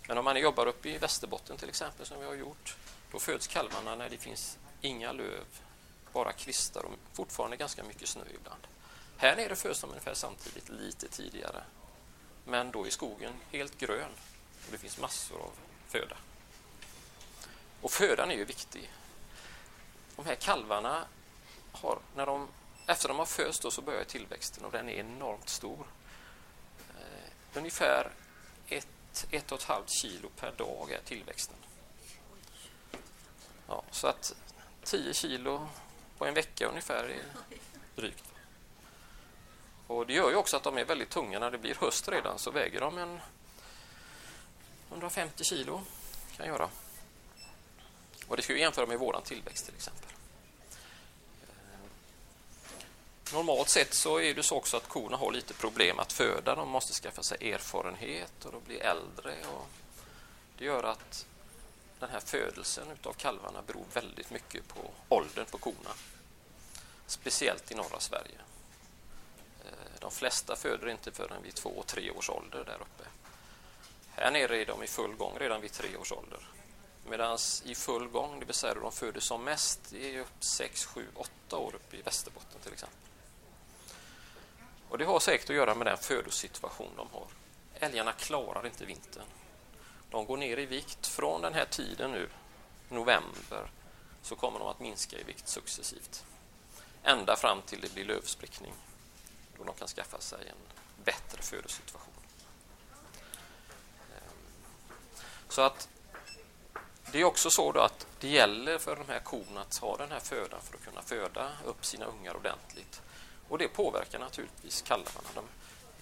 Men 0.08 0.18
om 0.18 0.24
man 0.24 0.40
jobbar 0.40 0.66
uppe 0.66 0.88
i 0.88 0.98
Västerbotten 0.98 1.56
till 1.56 1.68
exempel 1.68 2.06
som 2.06 2.20
vi 2.20 2.26
har 2.26 2.34
gjort, 2.34 2.76
då 3.12 3.18
föds 3.18 3.46
kalvarna 3.46 3.96
när 3.96 4.10
det 4.10 4.18
finns 4.18 4.58
inga 4.80 5.12
löv, 5.12 5.44
bara 6.16 6.32
kvistar 6.32 6.84
och 6.84 6.92
fortfarande 7.12 7.56
ganska 7.56 7.84
mycket 7.84 8.08
snö 8.08 8.22
ibland. 8.34 8.66
Här 9.16 9.36
nere 9.36 9.56
föds 9.56 9.80
de 9.80 9.90
ungefär 9.90 10.14
samtidigt, 10.14 10.68
lite 10.68 11.08
tidigare. 11.08 11.62
Men 12.44 12.70
då 12.70 12.86
är 12.86 12.90
skogen 12.90 13.32
helt 13.52 13.78
grön 13.78 14.10
och 14.66 14.72
det 14.72 14.78
finns 14.78 14.98
massor 14.98 15.40
av 15.40 15.50
föda. 15.88 16.16
Och 17.80 17.90
födan 17.90 18.30
är 18.30 18.34
ju 18.34 18.44
viktig. 18.44 18.92
De 20.16 20.26
här 20.26 20.34
kalvarna 20.34 21.04
har, 21.72 21.98
när 22.14 22.26
de, 22.26 22.48
efter 22.86 23.08
de 23.08 23.18
har 23.18 23.26
fötts 23.26 23.74
så 23.74 23.82
börjar 23.82 24.04
tillväxten 24.04 24.64
och 24.64 24.72
den 24.72 24.88
är 24.88 24.94
enormt 24.94 25.48
stor. 25.48 25.86
Eh, 26.98 27.58
ungefär 27.58 28.10
ett 28.68 28.88
ett, 29.30 29.52
och 29.52 29.58
ett 29.58 29.64
halvt 29.64 29.90
kilo 29.90 30.28
per 30.36 30.52
dag 30.52 30.90
är 30.90 31.00
tillväxten. 31.04 31.56
Ja, 33.68 33.82
så 33.90 34.06
att 34.06 34.34
10 34.84 35.14
kilo 35.14 35.68
på 36.18 36.26
en 36.26 36.34
vecka 36.34 36.66
ungefär 36.66 37.04
är 37.04 37.22
drygt. 37.96 38.24
Och 39.86 40.06
Det 40.06 40.12
gör 40.12 40.30
ju 40.30 40.36
också 40.36 40.56
att 40.56 40.62
de 40.62 40.78
är 40.78 40.84
väldigt 40.84 41.10
tunga. 41.10 41.38
När 41.38 41.50
det 41.50 41.58
blir 41.58 41.74
höst 41.74 42.08
redan 42.08 42.38
så 42.38 42.50
väger 42.50 42.80
de 42.80 42.98
en 42.98 43.20
150 44.90 45.44
kilo. 45.44 45.82
kan 46.36 46.46
göra. 46.46 46.68
Och 48.28 48.36
Det 48.36 48.42
ska 48.42 48.54
vi 48.54 48.60
jämföra 48.60 48.86
med 48.86 48.98
våran 48.98 49.22
tillväxt 49.22 49.64
till 49.64 49.74
exempel. 49.74 50.10
Normalt 53.32 53.68
sett 53.68 53.94
så 53.94 54.20
är 54.20 54.34
det 54.34 54.42
så 54.42 54.56
också 54.56 54.76
att 54.76 54.88
korna 54.88 55.16
har 55.16 55.32
lite 55.32 55.54
problem 55.54 55.98
att 55.98 56.12
föda. 56.12 56.54
De 56.54 56.68
måste 56.68 56.92
skaffa 56.92 57.22
sig 57.22 57.52
erfarenhet 57.52 58.44
och 58.44 58.52
de 58.52 58.62
blir 58.64 58.82
äldre. 58.82 59.34
Och 59.46 59.66
det 60.58 60.64
gör 60.64 60.82
att 60.82 61.26
den 62.00 62.10
här 62.10 62.20
födelsen 62.20 62.86
av 63.02 63.12
kalvarna 63.12 63.62
beror 63.62 63.84
väldigt 63.92 64.30
mycket 64.30 64.68
på 64.68 64.90
åldern 65.08 65.46
på 65.46 65.58
korna. 65.58 65.90
Speciellt 67.06 67.72
i 67.72 67.74
norra 67.74 68.00
Sverige. 68.00 68.38
Eh, 69.64 70.00
de 70.00 70.10
flesta 70.10 70.56
föder 70.56 70.88
inte 70.88 71.12
förrän 71.12 71.42
vid 71.42 71.54
två, 71.54 71.70
och 71.70 71.86
tre 71.86 72.10
års 72.10 72.30
ålder 72.30 72.64
där 72.64 72.80
uppe. 72.80 73.04
Här 74.10 74.30
nere 74.30 74.62
är 74.62 74.66
de 74.66 74.82
i 74.82 74.86
full 74.86 75.14
gång 75.14 75.38
redan 75.38 75.60
vid 75.60 75.72
tre 75.72 75.96
års 75.96 76.12
ålder. 76.12 76.48
Medan 77.08 77.38
i 77.64 77.74
full 77.74 78.08
gång, 78.08 78.40
det 78.40 78.46
vill 78.46 78.54
säga 78.54 78.74
de 78.74 78.92
föder 78.92 79.20
som 79.20 79.44
mest, 79.44 79.92
är 79.92 80.20
upp 80.20 80.44
6, 80.44 80.84
7, 80.84 81.06
8 81.14 81.56
år 81.56 81.74
uppe 81.74 81.96
i 81.96 82.02
Västerbotten 82.02 82.60
till 82.60 82.72
exempel. 82.72 82.98
Och 84.88 84.98
Det 84.98 85.04
har 85.04 85.20
säkert 85.20 85.50
att 85.50 85.56
göra 85.56 85.74
med 85.74 85.86
den 85.86 85.98
födosituation 85.98 86.90
de 86.96 87.08
har. 87.12 87.26
Älgarna 87.74 88.12
klarar 88.12 88.66
inte 88.66 88.84
vintern. 88.84 89.26
De 90.10 90.26
går 90.26 90.36
ner 90.36 90.58
i 90.58 90.66
vikt. 90.66 91.06
Från 91.06 91.42
den 91.42 91.54
här 91.54 91.64
tiden 91.64 92.10
nu, 92.10 92.28
november, 92.88 93.70
så 94.22 94.36
kommer 94.36 94.58
de 94.58 94.68
att 94.68 94.80
minska 94.80 95.18
i 95.18 95.22
vikt 95.22 95.48
successivt. 95.48 96.24
ända 97.02 97.36
fram 97.36 97.62
till 97.62 97.80
det 97.80 97.94
blir 97.94 98.04
lövsprickning 98.04 98.72
då 99.58 99.64
de 99.64 99.74
kan 99.74 99.88
skaffa 99.88 100.20
sig 100.20 100.48
en 100.48 100.56
bättre 101.04 101.42
födosituation. 101.42 102.14
Ehm, 104.10 104.94
så 105.48 105.62
att 105.62 105.88
det 107.12 107.20
är 107.20 107.24
också 107.24 107.50
så 107.50 107.72
då 107.72 107.80
att 107.80 108.06
det 108.20 108.28
gäller 108.28 108.78
för 108.78 108.96
de 108.96 109.08
här 109.08 109.20
korna 109.20 109.60
att 109.60 109.76
ha 109.78 109.96
den 109.96 110.10
här 110.10 110.20
födan 110.20 110.60
för 110.62 110.76
att 110.76 110.84
kunna 110.84 111.02
föda 111.02 111.52
upp 111.64 111.86
sina 111.86 112.04
ungar 112.04 112.36
ordentligt. 112.36 113.02
Och 113.48 113.58
det 113.58 113.68
påverkar 113.68 114.18
naturligtvis 114.18 114.82
kalvarna. 114.82 115.28
De, 115.34 115.44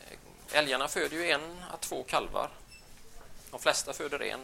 eh, 0.04 0.18
älgarna 0.58 0.88
föder 0.88 1.16
ju 1.16 1.30
en 1.30 1.62
att 1.70 1.80
två 1.80 2.02
kalvar. 2.02 2.50
De 3.54 3.60
flesta 3.60 3.92
föder 3.92 4.22
en, 4.22 4.40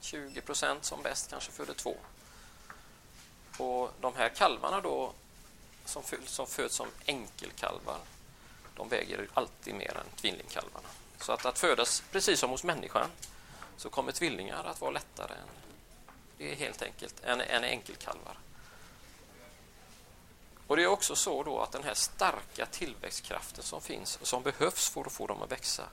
20 0.00 0.40
procent 0.40 0.84
som 0.84 1.02
bäst 1.02 1.30
kanske 1.30 1.52
föder 1.52 1.74
två. 1.74 1.96
Och 3.58 3.90
de 4.00 4.14
här 4.16 4.28
kalvarna 4.28 4.80
då 4.80 5.12
som 5.84 6.02
föds 6.02 6.32
som, 6.32 6.46
föds 6.46 6.74
som 6.74 6.88
enkelkalvar 7.06 7.98
de 8.76 8.88
väger 8.88 9.28
alltid 9.34 9.74
mer 9.74 9.96
än 9.96 10.16
tvillingkalvarna. 10.16 10.88
Så 11.20 11.32
att, 11.32 11.46
att 11.46 11.58
födas 11.58 12.02
precis 12.12 12.40
som 12.40 12.50
hos 12.50 12.64
människan 12.64 13.10
så 13.76 13.90
kommer 13.90 14.12
tvillingar 14.12 14.64
att 14.64 14.80
vara 14.80 14.90
lättare 14.90 15.32
än, 15.32 15.48
det 16.38 16.52
är 16.52 16.56
helt 16.56 16.82
enkelt, 16.82 17.24
än, 17.24 17.40
än 17.40 17.64
enkelkalvar. 17.64 18.38
Och 20.66 20.76
Det 20.76 20.82
är 20.82 20.86
också 20.86 21.16
så 21.16 21.42
då 21.42 21.60
att 21.60 21.72
den 21.72 21.84
här 21.84 21.94
starka 21.94 22.66
tillväxtkraften 22.66 23.64
som 23.64 23.80
finns 23.80 24.16
och 24.16 24.26
som 24.26 24.42
behövs 24.42 24.88
för 24.88 25.00
att 25.00 25.12
få 25.12 25.26
dem 25.26 25.42
att 25.42 25.52
växa 25.52 25.84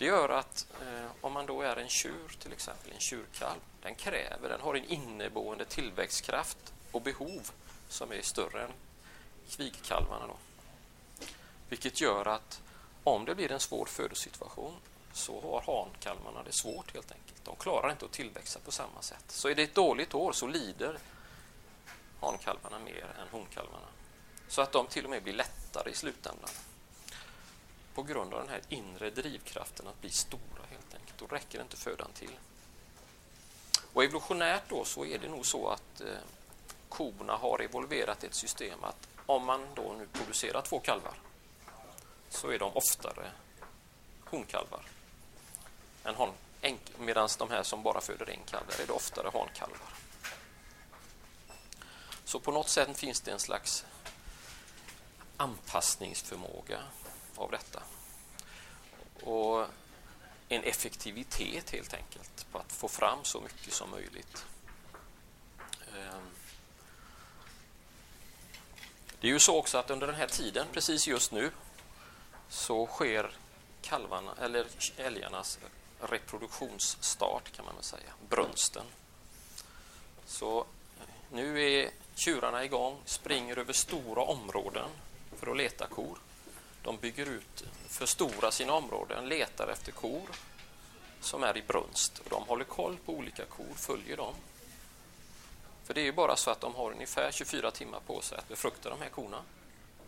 det 0.00 0.06
gör 0.06 0.28
att 0.28 0.66
eh, 0.80 1.10
om 1.20 1.32
man 1.32 1.46
då 1.46 1.62
är 1.62 1.76
en 1.76 1.88
tjur, 1.88 2.36
till 2.38 2.52
exempel 2.52 2.92
en 2.92 3.00
tjurkalv, 3.00 3.60
den 3.82 3.94
kräver, 3.94 4.48
den 4.48 4.60
har 4.60 4.74
en 4.74 4.84
inneboende 4.84 5.64
tillväxtkraft 5.64 6.72
och 6.92 7.02
behov 7.02 7.50
som 7.88 8.12
är 8.12 8.22
större 8.22 8.64
än 8.64 8.70
kvigkalvarna. 9.50 10.26
Då. 10.26 10.36
Vilket 11.68 12.00
gör 12.00 12.28
att 12.28 12.62
om 13.04 13.24
det 13.24 13.34
blir 13.34 13.52
en 13.52 13.60
svår 13.60 13.86
födosituation 13.86 14.74
så 15.12 15.40
har 15.40 15.76
hankalvarna 15.76 16.42
det 16.42 16.52
svårt 16.52 16.94
helt 16.94 17.12
enkelt. 17.12 17.44
De 17.44 17.56
klarar 17.56 17.90
inte 17.90 18.04
att 18.04 18.12
tillväxa 18.12 18.60
på 18.64 18.72
samma 18.72 19.02
sätt. 19.02 19.24
Så 19.28 19.48
är 19.48 19.54
det 19.54 19.62
ett 19.62 19.74
dåligt 19.74 20.14
år 20.14 20.32
så 20.32 20.46
lider 20.46 20.98
hankalvarna 22.20 22.78
mer 22.78 23.06
än 23.20 23.28
honkalvarna. 23.30 23.88
Så 24.48 24.62
att 24.62 24.72
de 24.72 24.86
till 24.86 25.04
och 25.04 25.10
med 25.10 25.22
blir 25.22 25.34
lättare 25.34 25.90
i 25.90 25.94
slutändan. 25.94 26.50
På 27.94 28.02
grund 28.02 28.34
av 28.34 28.40
den 28.40 28.48
här 28.48 28.60
inre 28.68 29.10
drivkraften 29.10 29.88
att 29.88 30.00
bli 30.00 30.10
stora 30.10 30.62
helt 30.70 30.94
enkelt. 30.94 31.18
Då 31.18 31.26
räcker 31.26 31.60
inte 31.60 31.76
födan 31.76 32.10
till. 32.14 32.38
Och 33.92 34.04
evolutionärt 34.04 34.68
då 34.68 34.84
så 34.84 35.04
är 35.04 35.18
det 35.18 35.28
nog 35.28 35.46
så 35.46 35.68
att 35.68 36.00
eh, 36.00 36.06
korna 36.88 37.36
har 37.36 37.62
evolverat 37.62 38.24
ett 38.24 38.34
system 38.34 38.84
att 38.84 39.08
om 39.26 39.46
man 39.46 39.66
då 39.74 39.94
nu 39.98 40.06
producerar 40.12 40.62
två 40.62 40.80
kalvar 40.80 41.14
så 42.28 42.50
är 42.50 42.58
de 42.58 42.72
oftare 42.76 43.30
honkalvar 44.24 44.86
än 46.04 46.14
hon, 46.14 46.30
medan 46.98 47.28
de 47.38 47.50
här 47.50 47.62
som 47.62 47.82
bara 47.82 48.00
föder 48.00 48.30
en 48.30 48.44
kalv, 48.46 48.70
är 48.82 48.86
det 48.86 48.92
oftare 48.92 49.30
hankalvar. 49.32 49.88
Så 52.24 52.40
på 52.40 52.52
något 52.52 52.68
sätt 52.68 52.98
finns 52.98 53.20
det 53.20 53.30
en 53.30 53.40
slags 53.40 53.84
anpassningsförmåga 55.36 56.80
av 57.40 57.50
detta. 57.50 57.82
Och 59.22 59.66
en 60.48 60.64
effektivitet 60.64 61.70
helt 61.70 61.94
enkelt 61.94 62.46
på 62.52 62.58
att 62.58 62.72
få 62.72 62.88
fram 62.88 63.18
så 63.24 63.40
mycket 63.40 63.74
som 63.74 63.90
möjligt. 63.90 64.46
Ehm. 65.96 66.30
Det 69.20 69.28
är 69.28 69.32
ju 69.32 69.38
så 69.38 69.58
också 69.58 69.78
att 69.78 69.90
under 69.90 70.06
den 70.06 70.16
här 70.16 70.26
tiden, 70.26 70.66
precis 70.72 71.06
just 71.06 71.32
nu, 71.32 71.50
så 72.48 72.86
sker 72.86 73.30
kalvarna, 73.82 74.34
eller 74.40 74.66
älgarnas 74.96 75.58
reproduktionsstart 76.00 77.52
kan 77.56 77.64
man 77.64 77.74
väl 77.74 77.84
säga, 77.84 78.12
brunsten. 78.28 78.84
Så 80.26 80.66
nu 81.32 81.62
är 81.64 81.90
tjurarna 82.14 82.64
igång, 82.64 82.96
springer 83.04 83.58
över 83.58 83.72
stora 83.72 84.22
områden 84.22 84.88
för 85.36 85.50
att 85.50 85.56
leta 85.56 85.86
kor. 85.86 86.18
De 86.82 86.96
bygger 86.96 87.26
ut, 87.26 87.64
förstorar 87.88 88.50
sina 88.50 88.72
områden, 88.72 89.28
letar 89.28 89.68
efter 89.68 89.92
kor 89.92 90.28
som 91.20 91.42
är 91.42 91.56
i 91.56 91.62
brunst. 91.62 92.18
Och 92.18 92.30
de 92.30 92.42
håller 92.42 92.64
koll 92.64 92.96
på 93.04 93.12
olika 93.12 93.44
kor, 93.44 93.74
följer 93.76 94.16
dem. 94.16 94.34
För 95.84 95.94
det 95.94 96.00
är 96.00 96.04
ju 96.04 96.12
bara 96.12 96.36
så 96.36 96.50
att 96.50 96.60
de 96.60 96.74
har 96.74 96.90
ungefär 96.92 97.32
24 97.32 97.70
timmar 97.70 98.00
på 98.06 98.20
sig 98.20 98.38
att 98.38 98.48
befrukta 98.48 98.90
de 98.90 99.00
här 99.00 99.08
korna. 99.08 99.42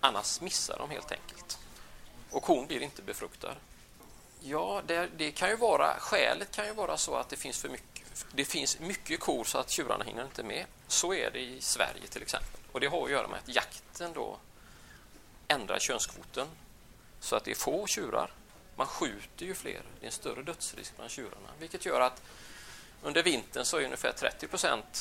Annars 0.01 0.41
missar 0.41 0.79
de 0.79 0.91
helt 0.91 1.13
enkelt. 1.13 1.59
Och 2.31 2.43
kon 2.43 2.67
blir 2.67 2.83
inte 2.83 3.03
befruktad. 3.03 3.55
Ja, 4.41 4.83
det, 4.87 5.09
det, 5.17 5.33
kan 5.33 5.49
ju 5.49 5.57
vara, 5.57 5.95
skälet 5.99 6.51
kan 6.51 6.67
ju 6.67 6.73
vara 6.73 6.97
så 6.97 7.15
att 7.15 7.29
det 7.29 7.37
finns 7.37 7.59
för 7.59 7.69
mycket, 7.69 8.27
det 8.35 8.45
finns 8.45 8.81
mycket 8.81 9.21
kor 9.21 9.45
så 9.45 9.59
att 9.59 9.71
tjurarna 9.71 10.05
hinner 10.05 10.25
inte 10.25 10.43
med. 10.43 10.67
Så 10.87 11.15
är 11.15 11.31
det 11.31 11.41
i 11.41 11.61
Sverige 11.61 12.07
till 12.11 12.23
exempel. 12.23 12.61
Och 12.73 12.81
det 12.81 12.87
har 12.87 13.05
att 13.05 13.11
göra 13.11 13.29
med 13.29 13.39
att 13.39 13.55
jakten 13.55 14.13
då 14.13 14.39
ändrar 15.49 15.79
könskvoten 15.79 16.47
så 17.21 17.37
att 17.37 17.45
det 17.45 17.51
är 17.51 17.55
få 17.55 17.87
tjurar. 17.87 18.33
Man 18.77 18.87
skjuter 18.87 19.47
ju 19.47 19.55
fler. 19.55 19.83
Det 20.01 20.05
är 20.05 20.07
en 20.07 20.13
större 20.13 20.43
dödsrisk 20.43 20.97
bland 20.97 21.11
tjurarna, 21.11 21.49
vilket 21.59 21.87
gör 21.87 22.01
att 22.01 22.23
under 23.03 23.23
vintern 23.23 23.65
så 23.65 23.77
är 23.77 23.85
ungefär 23.85 24.13
30 24.13 24.47
procent 24.47 25.01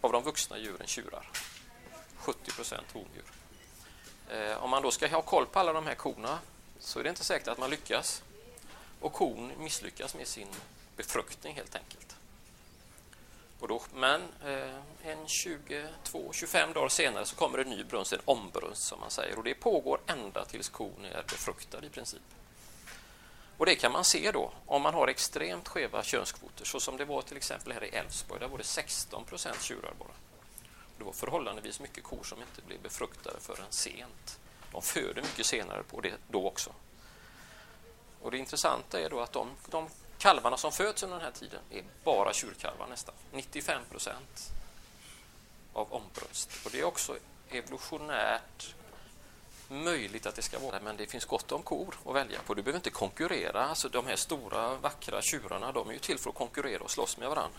av 0.00 0.12
de 0.12 0.22
vuxna 0.22 0.58
djuren 0.58 0.86
tjurar. 0.86 1.28
70 2.16 2.50
procent 2.50 2.86
hondjur. 2.92 3.24
Eh, 4.28 4.64
om 4.64 4.70
man 4.70 4.82
då 4.82 4.90
ska 4.90 5.08
ha 5.08 5.22
koll 5.22 5.46
på 5.46 5.58
alla 5.58 5.72
de 5.72 5.86
här 5.86 5.94
korna 5.94 6.38
så 6.78 6.98
är 6.98 7.02
det 7.02 7.10
inte 7.10 7.24
säkert 7.24 7.48
att 7.48 7.58
man 7.58 7.70
lyckas. 7.70 8.22
Och 9.00 9.12
kon 9.12 9.52
misslyckas 9.58 10.14
med 10.14 10.26
sin 10.28 10.48
befruktning 10.96 11.54
helt 11.54 11.74
enkelt. 11.74 12.13
Och 13.64 13.68
då, 13.68 13.82
men 13.94 14.22
eh, 14.44 14.74
en 15.02 15.26
22-25 15.26 16.74
dagar 16.74 16.88
senare 16.88 17.26
så 17.26 17.36
kommer 17.36 17.58
en 17.58 17.70
ny 17.70 17.84
brunst, 17.84 18.12
en 18.12 18.20
ombrunst 18.24 18.82
som 18.82 19.00
man 19.00 19.10
säger. 19.10 19.38
Och 19.38 19.44
det 19.44 19.54
pågår 19.54 20.00
ända 20.06 20.44
tills 20.44 20.68
kon 20.68 21.04
är 21.04 21.22
befruktad 21.22 21.84
i 21.84 21.88
princip. 21.88 22.22
Och 23.58 23.66
det 23.66 23.74
kan 23.74 23.92
man 23.92 24.04
se 24.04 24.30
då 24.32 24.52
om 24.66 24.82
man 24.82 24.94
har 24.94 25.08
extremt 25.08 25.68
skeva 25.68 26.02
könskvoter 26.02 26.64
så 26.64 26.80
som 26.80 26.96
det 26.96 27.04
var 27.04 27.22
till 27.22 27.36
exempel 27.36 27.72
här 27.72 27.84
i 27.84 27.88
Älvsborg. 27.88 28.40
Där 28.40 28.48
var 28.48 28.58
det 28.58 28.64
16 28.64 29.24
procent 29.24 29.62
tjurar 29.62 29.94
bara. 29.98 30.14
Det 30.98 31.04
var 31.04 31.12
förhållandevis 31.12 31.80
mycket 31.80 32.04
kor 32.04 32.22
som 32.22 32.38
inte 32.40 32.62
blev 32.66 32.80
befruktade 32.80 33.40
förrän 33.40 33.70
sent. 33.70 34.38
De 34.72 34.82
föder 34.82 35.22
mycket 35.22 35.46
senare 35.46 35.82
på 35.82 36.00
det 36.00 36.14
då 36.28 36.46
också. 36.46 36.72
Och 38.22 38.30
Det 38.30 38.38
intressanta 38.38 39.00
är 39.00 39.10
då 39.10 39.20
att 39.20 39.32
de, 39.32 39.48
de 39.70 39.88
kalvarna 40.24 40.56
som 40.56 40.72
föds 40.72 41.02
under 41.02 41.16
den 41.16 41.24
här 41.24 41.32
tiden 41.32 41.60
är 41.70 41.84
bara 42.04 42.32
tjurkalvar 42.32 42.86
nästan. 42.86 43.14
95 43.32 43.82
procent 43.90 44.52
av 45.72 45.92
ombröst. 45.92 46.50
Och 46.64 46.70
det 46.70 46.80
är 46.80 46.84
också 46.84 47.16
evolutionärt 47.48 48.74
möjligt 49.68 50.26
att 50.26 50.34
det 50.34 50.42
ska 50.42 50.58
vara 50.58 50.80
men 50.80 50.96
det 50.96 51.06
finns 51.06 51.24
gott 51.24 51.52
om 51.52 51.62
kor 51.62 51.94
att 52.06 52.14
välja 52.14 52.40
på. 52.46 52.54
Du 52.54 52.62
behöver 52.62 52.78
inte 52.78 52.90
konkurrera. 52.90 53.64
Alltså 53.64 53.88
de 53.88 54.06
här 54.06 54.16
stora 54.16 54.74
vackra 54.74 55.22
tjurarna 55.22 55.72
de 55.72 55.88
är 55.88 55.92
ju 55.92 55.98
till 55.98 56.18
för 56.18 56.30
att 56.30 56.36
konkurrera 56.36 56.82
och 56.82 56.90
slåss 56.90 57.16
med 57.16 57.28
varandra. 57.28 57.58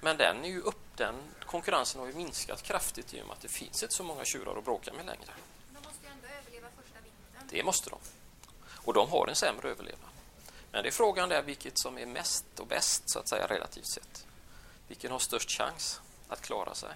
Men 0.00 0.16
den, 0.16 0.44
är 0.44 0.48
ju 0.48 0.60
upp, 0.60 0.96
den 0.96 1.14
konkurrensen 1.46 2.00
har 2.00 2.08
ju 2.08 2.14
minskat 2.14 2.62
kraftigt 2.62 3.14
i 3.14 3.22
och 3.22 3.26
med 3.26 3.34
att 3.34 3.40
det 3.40 3.48
finns 3.48 3.82
inte 3.82 3.94
så 3.94 4.02
många 4.02 4.24
tjurar 4.24 4.58
att 4.58 4.64
bråka 4.64 4.92
med 4.92 5.06
längre. 5.06 5.32
De 5.68 5.88
måste 5.88 6.06
ju 6.06 6.12
ändå 6.12 6.26
överleva 6.26 6.68
första 6.76 6.98
vintern. 7.00 7.48
Det 7.50 7.64
måste 7.64 7.90
de. 7.90 7.98
Och 8.68 8.94
de 8.94 9.10
har 9.10 9.26
en 9.26 9.36
sämre 9.36 9.68
överlevnad. 9.68 10.10
Men 10.76 10.82
det 10.82 10.88
är 10.88 10.92
frågan 10.92 11.28
där 11.28 11.42
vilket 11.42 11.78
som 11.78 11.98
är 11.98 12.06
mest 12.06 12.44
och 12.58 12.66
bäst 12.66 13.10
så 13.10 13.18
att 13.18 13.28
säga 13.28 13.46
relativt 13.46 13.86
sett. 13.86 14.26
Vilken 14.88 15.12
har 15.12 15.18
störst 15.18 15.50
chans 15.50 16.00
att 16.28 16.42
klara 16.42 16.74
sig? 16.74 16.90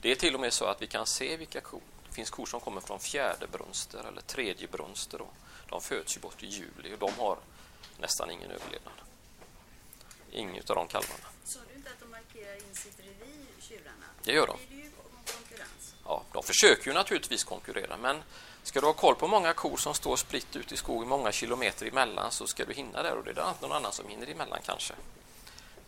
Det 0.00 0.10
är 0.10 0.14
till 0.14 0.34
och 0.34 0.40
med 0.40 0.52
så 0.52 0.64
att 0.64 0.82
vi 0.82 0.86
kan 0.86 1.06
se 1.06 1.36
vilka 1.36 1.60
kor. 1.60 1.80
Det 2.08 2.14
finns 2.14 2.30
kor 2.30 2.46
som 2.46 2.60
kommer 2.60 2.80
från 2.80 3.00
fjärde 3.00 3.46
brunster 3.46 4.04
eller 4.08 4.20
tredje 4.20 4.68
brunster. 4.68 5.18
Då. 5.18 5.28
De 5.68 5.80
föds 5.80 6.16
ju 6.16 6.20
bort 6.20 6.42
i 6.42 6.46
juli 6.46 6.94
och 6.94 6.98
de 6.98 7.12
har 7.18 7.38
nästan 7.98 8.30
ingen 8.30 8.50
överlevnad. 8.50 8.94
Ingen 10.30 10.62
av 10.68 10.76
de 10.76 10.88
kalvarna. 10.88 11.24
Sa 11.44 11.60
du 11.68 11.76
inte 11.76 11.90
att 11.90 12.00
de 12.00 12.10
markerar 12.10 12.56
in 12.56 12.74
sitt 12.74 12.98
revir, 13.00 13.46
tjurarna? 13.60 14.06
Det 14.24 14.32
gör 14.32 14.46
de. 14.46 14.58
Ja, 16.04 16.22
de 16.32 16.42
försöker 16.42 16.86
ju 16.86 16.92
naturligtvis 16.92 17.44
konkurrera 17.44 17.96
men 17.96 18.22
ska 18.66 18.80
du 18.80 18.86
ha 18.86 18.92
koll 18.92 19.14
på 19.14 19.28
många 19.28 19.52
kor 19.52 19.76
som 19.76 19.94
står 19.94 20.16
spritt 20.16 20.56
ute 20.56 20.74
i 20.74 20.76
skogen 20.76 21.08
många 21.08 21.32
kilometer 21.32 21.86
emellan 21.86 22.30
så 22.32 22.46
ska 22.46 22.64
du 22.64 22.74
hinna 22.74 23.02
där 23.02 23.16
och 23.16 23.24
det 23.24 23.30
är 23.30 23.54
någon 23.60 23.72
annan 23.72 23.92
som 23.92 24.08
hinner 24.08 24.26
emellan 24.26 24.58
kanske. 24.64 24.94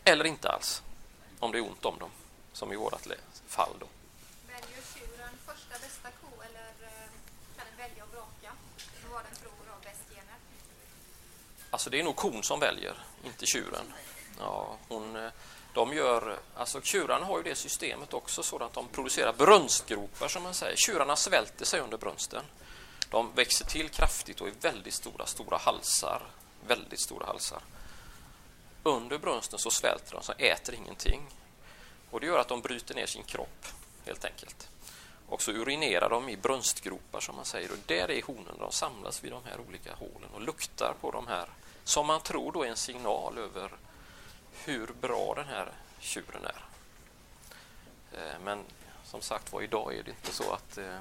Eller 0.03 0.25
inte 0.25 0.49
alls, 0.49 0.81
om 1.39 1.51
det 1.51 1.57
är 1.57 1.61
ont 1.61 1.85
om 1.85 1.99
dem, 1.99 2.09
som 2.53 2.73
i 2.73 2.75
vårt 2.75 3.07
fall. 3.47 3.73
Då. 3.79 3.85
Väljer 4.47 4.83
tjuren 4.93 5.29
första 5.45 5.79
bästa 5.79 6.09
ko 6.21 6.41
eller 6.41 6.67
eh, 6.87 7.09
kan 7.57 7.65
den 7.65 7.77
välja 7.77 8.03
och 8.03 8.09
vraka 8.13 8.55
vad 9.11 9.23
den 9.23 9.35
tror 9.35 9.51
har 9.69 9.81
bäst 9.83 10.09
gener? 10.09 10.35
Alltså 11.69 11.89
det 11.89 11.99
är 11.99 12.03
nog 12.03 12.15
kon 12.15 12.43
som 12.43 12.59
väljer, 12.59 12.97
inte 13.25 13.45
tjuren. 13.45 13.93
Ja, 14.39 14.77
hon, 14.87 15.15
eh, 15.15 15.31
De 15.73 15.93
gör, 15.93 16.39
alltså 16.55 16.81
tjurarna 16.81 17.25
har 17.25 17.37
ju 17.37 17.43
det 17.43 17.55
systemet 17.55 18.13
också 18.13 18.43
så 18.43 18.63
att 18.63 18.73
de 18.73 18.87
producerar 18.87 19.33
brunstgropar 19.33 20.27
som 20.27 20.43
man 20.43 20.53
säger. 20.53 20.75
Tjurarna 20.75 21.15
svälter 21.15 21.65
sig 21.65 21.79
under 21.79 21.97
brunsten. 21.97 22.43
De 23.09 23.31
växer 23.35 23.65
till 23.65 23.89
kraftigt 23.89 24.41
och 24.41 24.47
är 24.47 24.53
väldigt 24.61 24.93
stora, 24.93 25.25
stora 25.25 25.57
halsar. 25.57 26.21
Väldigt 26.67 26.99
stora 26.99 27.25
halsar. 27.25 27.61
Under 28.83 29.17
brunsten 29.17 29.59
så 29.59 29.71
svälter 29.71 30.13
de, 30.13 30.23
så 30.23 30.33
äter 30.37 30.75
ingenting. 30.75 31.21
Och 32.11 32.19
Det 32.19 32.25
gör 32.25 32.39
att 32.39 32.47
de 32.47 32.61
bryter 32.61 32.95
ner 32.95 33.05
sin 33.05 33.23
kropp, 33.23 33.65
helt 34.05 34.25
enkelt. 34.25 34.69
Och 35.27 35.41
så 35.41 35.51
urinerar 35.51 36.09
de 36.09 36.29
i 36.29 36.37
brunstgropar, 36.37 37.19
som 37.19 37.35
man 37.35 37.45
säger. 37.45 37.71
Och 37.71 37.77
där 37.85 38.11
är 38.11 38.21
honorna. 38.21 38.57
De 38.59 38.71
samlas 38.71 39.23
vid 39.23 39.31
de 39.31 39.43
här 39.45 39.59
olika 39.67 39.93
hålen 39.93 40.29
och 40.33 40.41
luktar 40.41 40.93
på 41.01 41.11
de 41.11 41.27
här, 41.27 41.49
som 41.83 42.07
man 42.07 42.21
tror 42.21 42.51
då 42.51 42.63
är 42.63 42.69
en 42.69 42.77
signal 42.77 43.37
över 43.37 43.71
hur 44.65 44.87
bra 45.01 45.33
den 45.35 45.47
här 45.47 45.71
tjuren 45.99 46.45
är. 46.45 46.65
Eh, 48.11 48.39
men 48.43 48.63
som 49.03 49.21
sagt 49.21 49.53
var, 49.53 49.61
idag 49.61 49.93
är 49.93 50.03
det 50.03 50.11
inte 50.11 50.33
så 50.33 50.51
att 50.53 50.77
eh, 50.77 50.99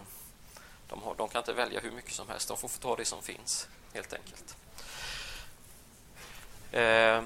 de, 0.89 1.03
har, 1.03 1.15
de 1.15 1.29
kan 1.29 1.39
inte 1.39 1.53
välja 1.53 1.81
hur 1.81 1.91
mycket 1.91 2.13
som 2.13 2.29
helst. 2.29 2.49
De 2.49 2.57
får 2.57 2.69
ta 2.69 2.97
det 2.97 3.05
som 3.05 3.23
finns, 3.23 3.69
helt 3.95 4.13
enkelt. 4.13 4.57
Eh, 6.73 7.23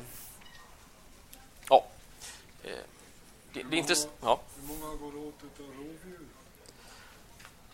ja. 1.68 1.84
Eh, 2.64 2.84
det, 3.52 3.62
det, 3.62 3.76
är 3.76 3.78
inte... 3.78 3.94
Ja. 4.20 4.40
Hur 4.60 4.74
många 4.74 4.94
går 4.94 5.28
åt 5.28 5.44
utav 5.44 5.66
rovdjur? 5.66 6.26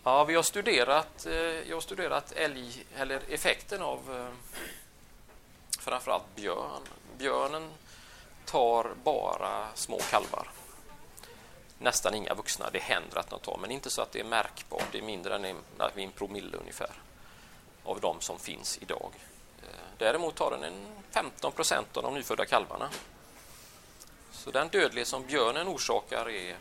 Ja, 0.03 0.23
vi 0.23 0.35
har 0.35 0.43
studerat, 0.43 1.25
eh, 1.25 1.33
jag 1.33 1.75
har 1.75 1.81
studerat 1.81 2.31
älg, 2.31 2.85
eller 2.95 3.21
effekten 3.29 3.81
av 3.81 4.15
eh, 4.15 4.59
framförallt 5.79 6.35
björn. 6.35 6.81
Björnen 7.17 7.71
tar 8.45 8.93
bara 9.03 9.67
små 9.75 9.99
kalvar. 9.99 10.47
Nästan 11.79 12.13
inga 12.13 12.33
vuxna. 12.33 12.69
Det 12.73 12.79
händer 12.79 13.17
att 13.17 13.29
de 13.29 13.39
tar, 13.39 13.57
men 13.61 13.71
inte 13.71 13.89
så 13.89 14.01
att 14.01 14.11
det 14.11 14.19
är 14.19 14.23
märkbart. 14.23 14.85
Det 14.91 14.97
är 14.97 15.01
mindre 15.01 15.35
än 15.35 15.45
en, 15.45 15.57
en 15.95 16.11
promille 16.11 16.57
ungefär 16.57 16.91
av 17.83 17.99
de 17.99 18.21
som 18.21 18.39
finns 18.39 18.77
idag. 18.81 19.11
Eh, 19.61 19.67
däremot 19.97 20.35
tar 20.35 20.51
den 20.51 20.63
en 20.63 20.87
15 21.11 21.51
procent 21.51 21.97
av 21.97 22.03
de 22.03 22.13
nyfödda 22.13 22.45
kalvarna. 22.45 22.89
Så 24.31 24.51
den 24.51 24.67
dödlighet 24.67 25.07
som 25.07 25.25
björnen 25.25 25.67
orsakar 25.67 26.29
är 26.29 26.55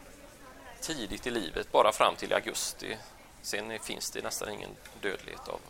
tidigt 0.81 1.27
i 1.27 1.31
livet, 1.31 1.73
bara 1.73 1.93
fram 1.93 2.17
till 2.17 2.33
augusti. 2.33 2.97
Sen 3.43 3.79
finns 3.79 4.11
det 4.11 4.23
nästan 4.23 4.53
ingen 4.53 4.71
dödlighet 5.01 5.49
av 5.49 5.61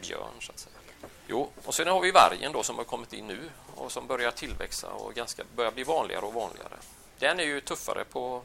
björn. 0.00 0.32
så 0.40 0.52
att 0.52 0.58
säga. 0.58 0.76
Jo, 1.26 1.50
och 1.64 1.74
sen 1.74 1.88
har 1.88 2.00
vi 2.00 2.10
vargen 2.10 2.52
då 2.52 2.62
som 2.62 2.76
har 2.76 2.84
kommit 2.84 3.12
in 3.12 3.26
nu 3.26 3.50
och 3.74 3.92
som 3.92 4.06
börjar 4.06 4.30
tillväxa 4.30 4.90
och 4.90 5.14
ganska, 5.14 5.44
börjar 5.56 5.72
bli 5.72 5.84
vanligare 5.84 6.24
och 6.24 6.34
vanligare. 6.34 6.76
Den 7.18 7.40
är 7.40 7.44
ju 7.44 7.60
tuffare 7.60 8.04
på, 8.04 8.42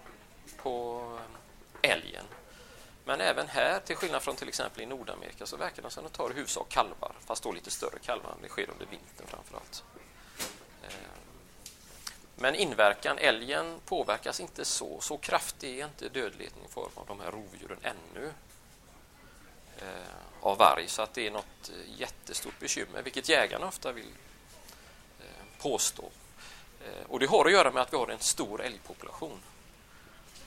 på 0.57 1.03
eh, 1.81 1.91
älgen. 1.91 2.25
Men 3.05 3.21
även 3.21 3.47
här, 3.47 3.79
till 3.79 3.95
skillnad 3.95 4.21
från 4.21 4.35
till 4.35 4.47
exempel 4.47 4.81
i 4.81 4.85
Nordamerika, 4.85 5.45
så 5.45 5.57
verkar 5.57 5.83
det 5.83 5.89
som 5.89 6.05
att 6.05 6.13
de 6.13 6.17
tar 6.17 6.31
i 6.31 6.33
huvudsak 6.33 6.69
kalvar, 6.69 7.11
fast 7.25 7.43
då 7.43 7.51
lite 7.51 7.71
större 7.71 7.99
kalvar. 7.99 8.35
Det 8.41 8.49
sker 8.49 8.69
under 8.69 8.85
vintern 8.85 9.27
framför 9.27 9.55
allt. 9.55 9.83
Eh, 10.83 10.89
men 12.35 12.55
inverkan, 12.55 13.17
älgen 13.17 13.79
påverkas 13.85 14.39
inte 14.39 14.65
så. 14.65 15.01
Så 15.01 15.17
kraftig 15.17 15.79
är 15.79 15.85
inte 15.85 16.09
dödligheten 16.09 16.65
i 16.69 16.71
form 16.71 16.91
av 16.95 17.05
de 17.07 17.19
här 17.19 17.31
rovdjuren 17.31 17.79
ännu. 17.81 18.33
Eh, 19.77 19.85
av 20.41 20.57
varg 20.57 20.87
så 20.87 21.01
att 21.01 21.13
det 21.13 21.27
är 21.27 21.31
något 21.31 21.71
jättestort 21.97 22.59
bekymmer, 22.59 23.01
vilket 23.01 23.29
jägarna 23.29 23.67
ofta 23.67 23.91
vill 23.91 24.11
påstå. 25.61 26.09
Och 27.07 27.19
Det 27.19 27.25
har 27.25 27.45
att 27.45 27.51
göra 27.51 27.71
med 27.71 27.81
att 27.81 27.93
vi 27.93 27.97
har 27.97 28.07
en 28.07 28.19
stor 28.19 28.61
älgpopulation. 28.61 29.39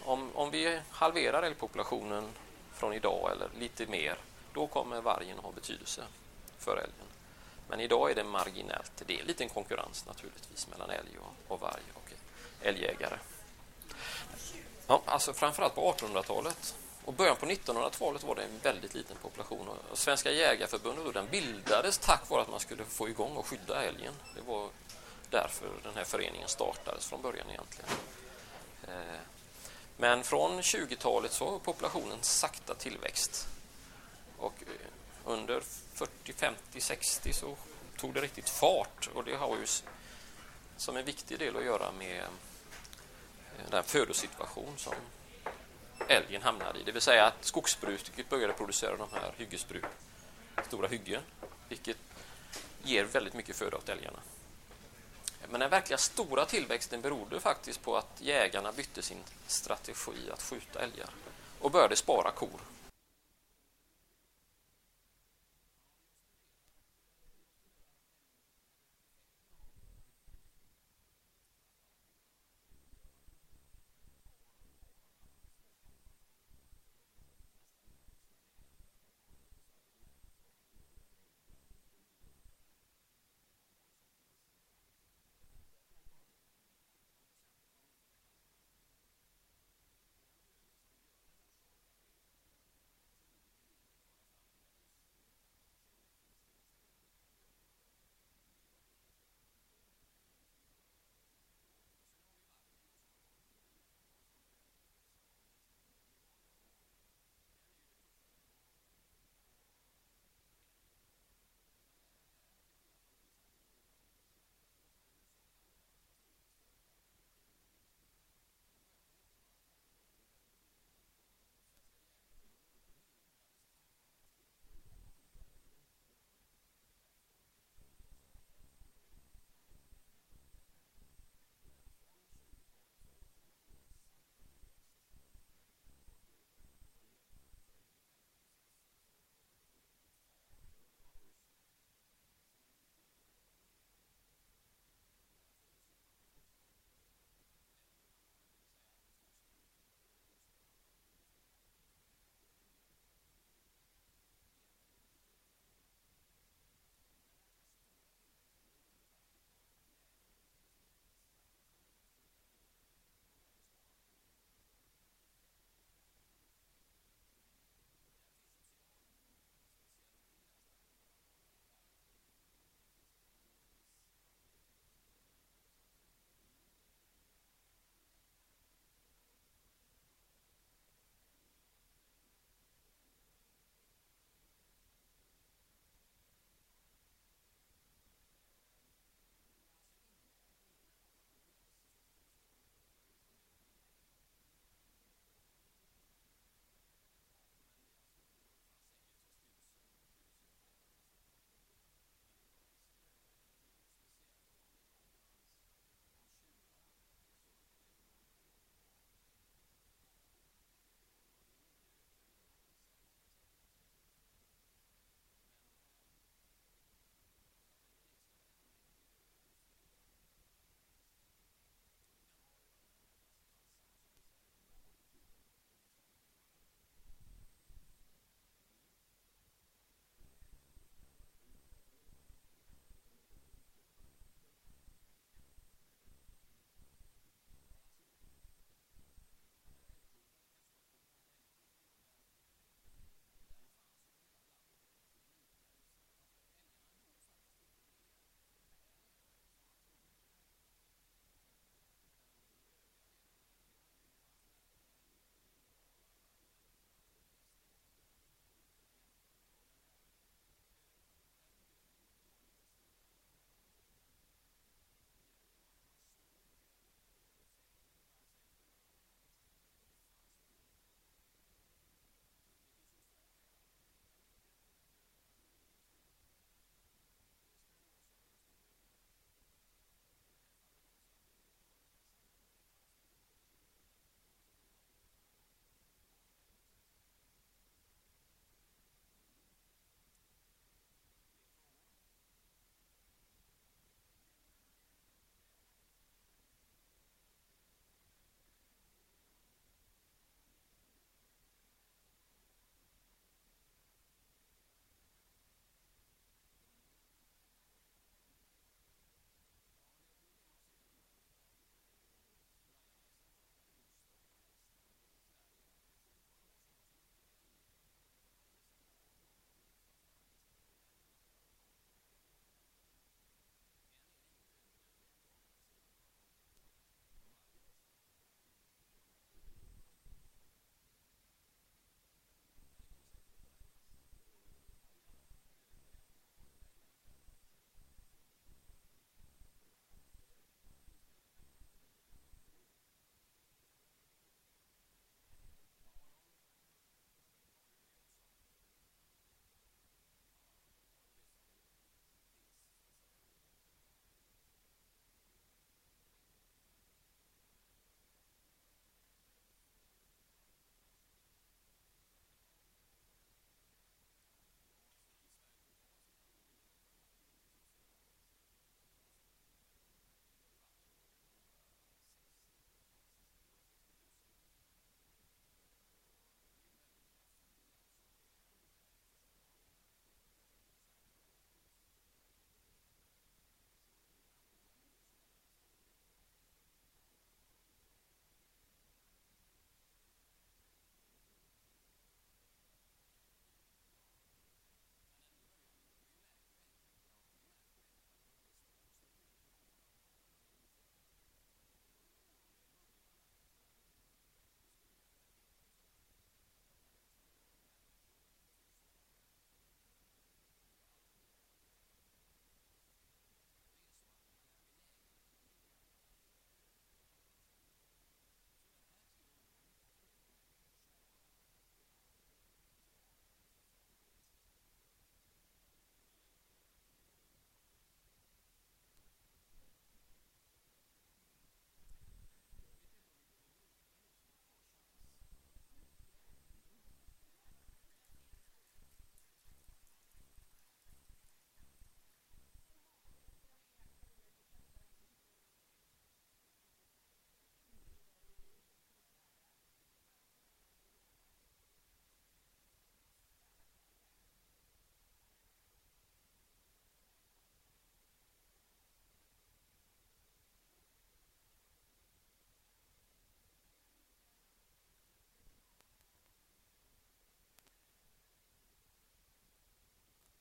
Om, 0.04 0.30
om 0.34 0.50
vi 0.50 0.80
halverar 0.90 1.42
älgpopulationen 1.42 2.28
från 2.72 2.92
idag 2.92 3.32
eller 3.32 3.48
lite 3.58 3.86
mer, 3.86 4.16
då 4.52 4.66
kommer 4.66 5.00
vargen 5.00 5.38
att 5.38 5.44
ha 5.44 5.52
betydelse 5.52 6.02
för 6.58 6.76
älgen. 6.76 7.06
Men 7.68 7.80
idag 7.80 8.10
är 8.10 8.14
det 8.14 8.24
marginellt. 8.24 8.92
Det 9.06 9.16
är 9.16 9.20
en 9.20 9.26
liten 9.26 9.48
konkurrens 9.48 10.06
naturligtvis 10.06 10.68
mellan 10.70 10.90
älg 10.90 11.18
och, 11.18 11.54
och 11.54 11.60
varg 11.60 11.82
och 11.94 12.12
älgjägare. 12.62 13.18
Ja, 14.86 15.02
alltså 15.04 15.32
framförallt 15.32 15.74
på 15.74 15.92
1800-talet 15.92 16.76
och 17.04 17.12
början 17.12 17.36
på 17.36 17.46
1900-talet 17.46 18.24
var 18.24 18.34
det 18.34 18.42
en 18.42 18.58
väldigt 18.62 18.94
liten 18.94 19.16
population. 19.22 19.68
Och 19.90 19.98
Svenska 19.98 20.30
jägarförbundet 20.30 21.14
den 21.14 21.26
bildades 21.30 21.98
tack 21.98 22.30
vare 22.30 22.42
att 22.42 22.50
man 22.50 22.60
skulle 22.60 22.84
få 22.84 23.08
igång 23.08 23.36
och 23.36 23.46
skydda 23.46 23.82
älgen. 23.82 24.12
Det 24.34 24.40
var 24.40 24.68
därför 25.30 25.68
den 25.82 25.94
här 25.94 26.04
föreningen 26.04 26.48
startades 26.48 27.06
från 27.06 27.22
början 27.22 27.46
egentligen. 27.50 27.90
Eh, 28.88 29.20
men 29.96 30.24
från 30.24 30.60
20-talet 30.60 31.32
så 31.32 31.50
har 31.50 31.58
populationen 31.58 32.18
sakta 32.20 32.74
tillväxt. 32.74 33.48
Och 34.38 34.54
eh, 34.66 34.86
under 35.24 35.60
40, 35.94 36.32
50, 36.32 36.80
60 36.80 37.32
så 37.32 37.56
tog 37.96 38.14
det 38.14 38.20
riktigt 38.20 38.48
fart 38.48 39.10
och 39.14 39.24
det 39.24 39.36
har 39.36 39.56
ju 39.56 39.66
som 40.76 40.96
en 40.96 41.04
viktig 41.04 41.38
del 41.38 41.56
att 41.56 41.64
göra 41.64 41.92
med 41.92 42.20
eh, 42.20 43.70
den 43.70 43.84
födosituation 43.84 44.72
som 44.76 44.94
älgen 46.08 46.42
hamnade 46.42 46.78
i. 46.78 46.82
Det 46.82 46.92
vill 46.92 47.02
säga 47.02 47.26
att 47.26 47.44
skogsbruket 47.44 48.28
började 48.28 48.52
producera 48.52 48.96
de 48.96 49.08
här 49.12 49.32
hyggesbruk, 49.36 49.84
stora 50.66 50.88
hyggen, 50.88 51.22
vilket 51.68 51.96
ger 52.82 53.04
väldigt 53.04 53.34
mycket 53.34 53.56
föda 53.56 53.76
åt 53.76 53.88
älgarna. 53.88 54.18
Men 55.50 55.60
den 55.60 55.70
verkliga 55.70 55.98
stora 55.98 56.44
tillväxten 56.44 57.00
berodde 57.00 57.40
faktiskt 57.40 57.82
på 57.82 57.96
att 57.96 58.20
jägarna 58.20 58.72
bytte 58.72 59.02
sin 59.02 59.18
strategi 59.46 60.30
att 60.32 60.42
skjuta 60.42 60.80
älgar 60.80 61.10
och 61.60 61.70
började 61.70 61.96
spara 61.96 62.30
kor. 62.30 62.60